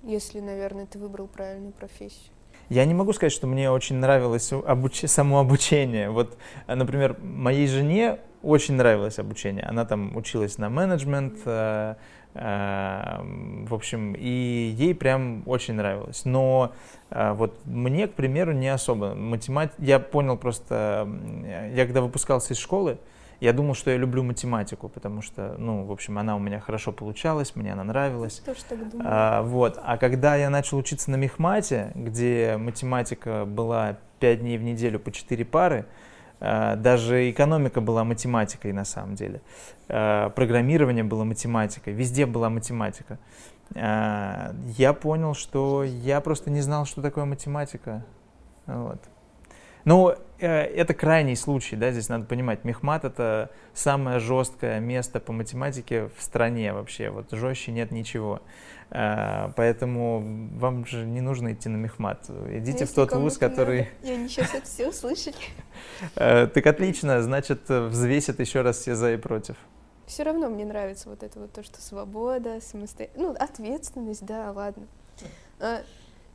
если, 0.02 0.40
наверное, 0.40 0.86
ты 0.86 0.98
выбрал 0.98 1.26
правильную 1.26 1.72
профессию. 1.72 2.32
Я 2.68 2.84
не 2.84 2.94
могу 2.94 3.12
сказать, 3.12 3.32
что 3.32 3.46
мне 3.46 3.70
очень 3.70 3.96
нравилось 3.96 4.52
обуч... 4.52 5.04
само 5.06 5.38
обучение. 5.38 6.10
Вот, 6.10 6.36
например, 6.66 7.16
моей 7.22 7.66
жене 7.66 8.18
очень 8.42 8.74
нравилось 8.74 9.18
обучение. 9.18 9.64
Она 9.64 9.84
там 9.84 10.16
училась 10.16 10.58
на 10.58 10.68
менеджмент, 10.68 11.34
э, 11.44 11.94
э, 12.34 13.18
в 13.68 13.74
общем, 13.74 14.14
и 14.14 14.74
ей 14.76 14.94
прям 14.94 15.42
очень 15.46 15.74
нравилось. 15.74 16.24
Но 16.24 16.72
э, 17.10 17.32
вот 17.32 17.54
мне, 17.64 18.08
к 18.08 18.14
примеру, 18.14 18.52
не 18.52 18.68
особо. 18.68 19.14
Математ... 19.14 19.72
Я 19.78 19.98
понял 19.98 20.36
просто, 20.36 21.08
я 21.74 21.84
когда 21.86 22.00
выпускался 22.00 22.54
из 22.54 22.58
школы, 22.58 22.92
э, 22.92 23.15
я 23.41 23.53
думал, 23.53 23.74
что 23.74 23.91
я 23.91 23.97
люблю 23.97 24.22
математику, 24.22 24.89
потому 24.89 25.22
что, 25.22 25.55
ну, 25.59 25.84
в 25.84 25.93
общем, 25.93 26.18
она 26.18 26.37
у 26.37 26.39
меня 26.39 26.61
хорошо 26.61 26.93
получалась, 26.93 27.55
мне 27.55 27.72
она 27.72 27.84
нравилась. 27.84 28.41
Тоже 28.45 28.61
так 28.68 28.89
думаю. 28.91 29.09
А, 29.11 29.43
вот. 29.43 29.78
А 29.82 29.99
когда 29.99 30.37
я 30.37 30.51
начал 30.51 30.78
учиться 30.78 31.11
на 31.11 31.16
мехмате, 31.16 31.93
где 31.95 32.57
математика 32.57 33.45
была 33.45 33.99
5 34.20 34.41
дней 34.41 34.59
в 34.59 34.62
неделю 34.62 34.99
по 34.99 35.12
4 35.12 35.45
пары, 35.45 35.87
а, 36.41 36.76
даже 36.76 37.30
экономика 37.30 37.80
была 37.80 38.05
математикой 38.05 38.72
на 38.72 38.84
самом 38.84 39.14
деле. 39.14 39.41
А, 39.89 40.30
программирование 40.30 41.05
было 41.05 41.24
математикой, 41.24 41.93
везде 41.93 42.26
была 42.26 42.51
математика. 42.51 43.18
А, 43.74 44.55
я 44.76 44.93
понял, 44.93 45.34
что 45.34 45.84
я 45.84 46.20
просто 46.20 46.51
не 46.51 46.61
знал, 46.61 46.87
что 46.87 47.03
такое 47.03 47.24
математика. 47.24 48.05
Вот. 48.66 49.01
Ну, 49.87 50.12
э, 50.41 50.49
это 50.49 50.95
крайний 50.95 51.37
случай, 51.37 51.76
да, 51.76 51.93
здесь 51.93 52.09
надо 52.09 52.24
понимать. 52.24 52.64
Мехмат— 52.64 53.05
это 53.05 53.51
самое 53.72 54.18
жесткое 54.18 54.80
место 54.80 55.20
по 55.20 55.32
математике 55.32 56.11
в 56.16 56.22
стране 56.22 56.72
вообще. 56.72 57.09
Вот 57.09 57.30
жестче 57.30 57.70
нет 57.70 57.93
ничего. 57.93 58.43
Э, 58.91 59.53
поэтому 59.55 60.51
вам 60.59 60.84
же 60.87 61.07
не 61.07 61.20
нужно 61.20 61.53
идти 61.53 61.68
на 61.68 61.76
мехмат. 61.76 62.28
Идите 62.51 62.80
Если 62.80 62.84
в 62.87 62.95
тот 62.95 63.12
вуз, 63.12 63.39
который... 63.39 63.78
Надо. 63.78 63.91
И 64.03 64.11
они 64.11 64.28
сейчас 64.28 64.55
это 64.55 64.66
все 64.66 64.89
услышали. 64.89 65.37
Э, 66.16 66.49
так 66.49 66.66
отлично, 66.66 67.22
значит, 67.22 67.68
взвесят 67.68 68.41
еще 68.41 68.62
раз 68.62 68.78
все 68.78 68.97
за 68.97 69.12
и 69.12 69.16
против. 69.16 69.57
Все 70.07 70.24
равно 70.24 70.49
мне 70.49 70.64
нравится 70.64 71.09
вот 71.09 71.22
это 71.22 71.39
вот 71.39 71.53
то, 71.53 71.62
что 71.62 71.80
свобода, 71.80 72.61
самостоятельность, 72.61 73.39
ну, 73.39 73.45
ответственность, 73.45 74.26
да, 74.26 74.51
ладно. 74.51 74.87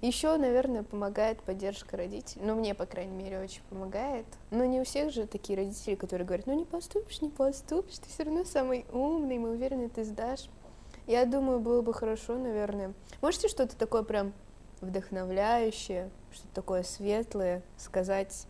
Еще, 0.01 0.35
наверное, 0.37 0.81
помогает 0.81 1.41
поддержка 1.43 1.95
родителей. 1.95 2.43
Ну, 2.43 2.55
мне, 2.55 2.73
по 2.73 2.87
крайней 2.87 3.15
мере, 3.15 3.39
очень 3.39 3.61
помогает. 3.69 4.25
Но 4.49 4.65
не 4.65 4.81
у 4.81 4.83
всех 4.83 5.11
же 5.11 5.27
такие 5.27 5.57
родители, 5.57 5.93
которые 5.93 6.25
говорят, 6.25 6.47
ну 6.47 6.53
не 6.53 6.65
поступишь, 6.65 7.21
не 7.21 7.29
поступишь, 7.29 7.99
ты 7.99 8.09
все 8.09 8.23
равно 8.23 8.43
самый 8.43 8.85
умный, 8.91 9.37
мы 9.37 9.51
уверены, 9.51 9.89
ты 9.89 10.03
сдашь. 10.03 10.49
Я 11.05 11.25
думаю, 11.25 11.59
было 11.59 11.83
бы 11.83 11.93
хорошо, 11.93 12.35
наверное. 12.35 12.93
Можете 13.21 13.47
что-то 13.47 13.75
такое 13.75 14.01
прям 14.01 14.33
вдохновляющее, 14.81 16.09
что-то 16.31 16.53
такое 16.55 16.83
светлое 16.83 17.61
сказать 17.77 18.47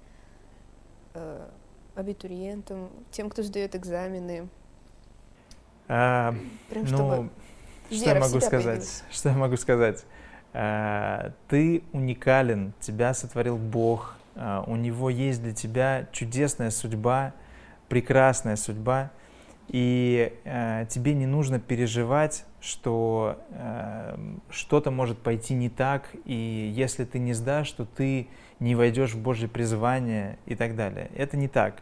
э, 1.14 1.50
абитуриентам, 1.96 2.90
тем, 3.12 3.30
кто 3.30 3.44
сдает 3.44 3.76
экзамены? 3.76 4.48
А, 5.90 6.34
прям, 6.70 6.86
ну, 6.86 7.30
что 7.90 8.06
я 8.06 8.16
могу 8.16 8.40
сказать? 8.40 8.64
Появилась. 8.64 9.04
Что 9.12 9.30
я 9.30 9.36
могу 9.36 9.58
сказать? 9.58 10.06
Э, 10.54 11.32
ты 11.48 11.84
уникален, 11.94 12.74
тебя 12.80 13.14
сотворил 13.14 13.58
Бог, 13.58 14.16
э, 14.36 14.64
у 14.68 14.76
Него 14.76 15.10
есть 15.10 15.42
для 15.42 15.54
тебя 15.54 16.08
чудесная 16.12 16.72
судьба, 16.72 17.34
прекрасная 17.88 18.58
судьба, 18.58 19.12
и 19.70 20.34
э, 20.44 20.86
тебе 20.90 21.14
не 21.14 21.26
нужно 21.26 21.60
переживать, 21.60 22.46
что 22.60 23.40
что-то 24.52 24.92
может 24.92 25.18
пойти 25.18 25.56
не 25.56 25.70
так, 25.70 26.10
и 26.26 26.72
если 26.76 27.06
ты 27.06 27.18
не 27.18 27.34
сдашь, 27.34 27.72
то 27.72 27.86
ты 27.86 28.28
не 28.60 28.76
войдешь 28.76 29.14
в 29.14 29.20
Божье 29.20 29.48
призвание 29.48 30.38
и 30.46 30.54
так 30.54 30.76
далее. 30.76 31.10
Это 31.16 31.38
не 31.38 31.48
так. 31.48 31.82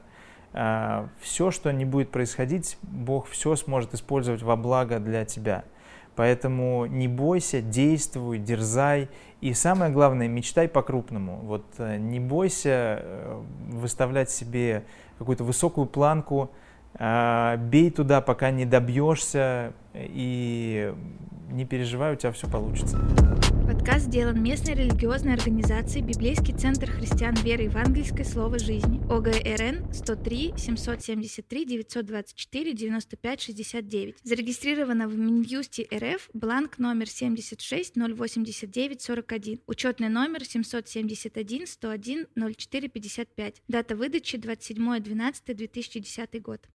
Все, 1.20 1.52
что 1.52 1.72
не 1.74 1.84
будет 1.84 2.12
происходить, 2.12 2.78
Бог 2.82 3.28
все 3.28 3.58
сможет 3.58 3.94
использовать 3.94 4.42
во 4.42 4.56
благо 4.56 5.00
для 5.00 5.26
тебя– 5.26 5.66
Поэтому 6.20 6.86
не 6.86 7.08
бойся, 7.08 7.62
действуй, 7.62 8.40
дерзай. 8.40 9.08
И 9.40 9.54
самое 9.54 9.90
главное, 9.90 10.28
мечтай 10.28 10.68
по-крупному. 10.68 11.38
Вот 11.44 11.64
э, 11.78 11.96
не 11.96 12.20
бойся 12.20 13.00
э, 13.02 13.42
выставлять 13.70 14.30
себе 14.30 14.84
какую-то 15.18 15.46
высокую 15.46 15.88
планку, 15.88 16.52
бей 16.98 17.92
туда, 17.92 18.22
пока 18.22 18.52
не 18.52 18.66
добьешься, 18.66 19.74
и 19.94 20.94
не 21.52 21.66
переживай, 21.66 22.14
у 22.14 22.16
тебя 22.16 22.32
все 22.32 22.48
получится. 22.48 22.98
Подкаст 23.68 24.06
сделан 24.06 24.42
местной 24.42 24.74
религиозной 24.74 25.34
организацией 25.34 26.04
Библейский 26.04 26.56
центр 26.56 26.90
христиан 26.90 27.36
веры 27.36 27.64
евангельской 27.64 28.26
Слово 28.26 28.58
жизни 28.58 29.00
ОГРН 29.12 29.94
103 29.94 30.54
773 30.58 31.66
924 31.66 32.74
95 32.74 33.42
69. 33.42 34.16
Зарегистрирована 34.24 35.08
в 35.08 35.16
Минюсте 35.16 35.88
РФ 35.94 36.30
бланк 36.34 36.80
номер 36.80 37.08
76 37.10 37.96
089 37.96 39.02
41. 39.02 39.60
Учетный 39.68 40.10
номер 40.10 40.46
771 40.46 41.68
101 41.68 42.28
04 42.36 42.88
55. 42.90 43.62
Дата 43.68 43.96
выдачи 43.96 44.38
27 44.38 45.00
12 45.00 45.56
2010 45.56 46.42
год. 46.42 46.68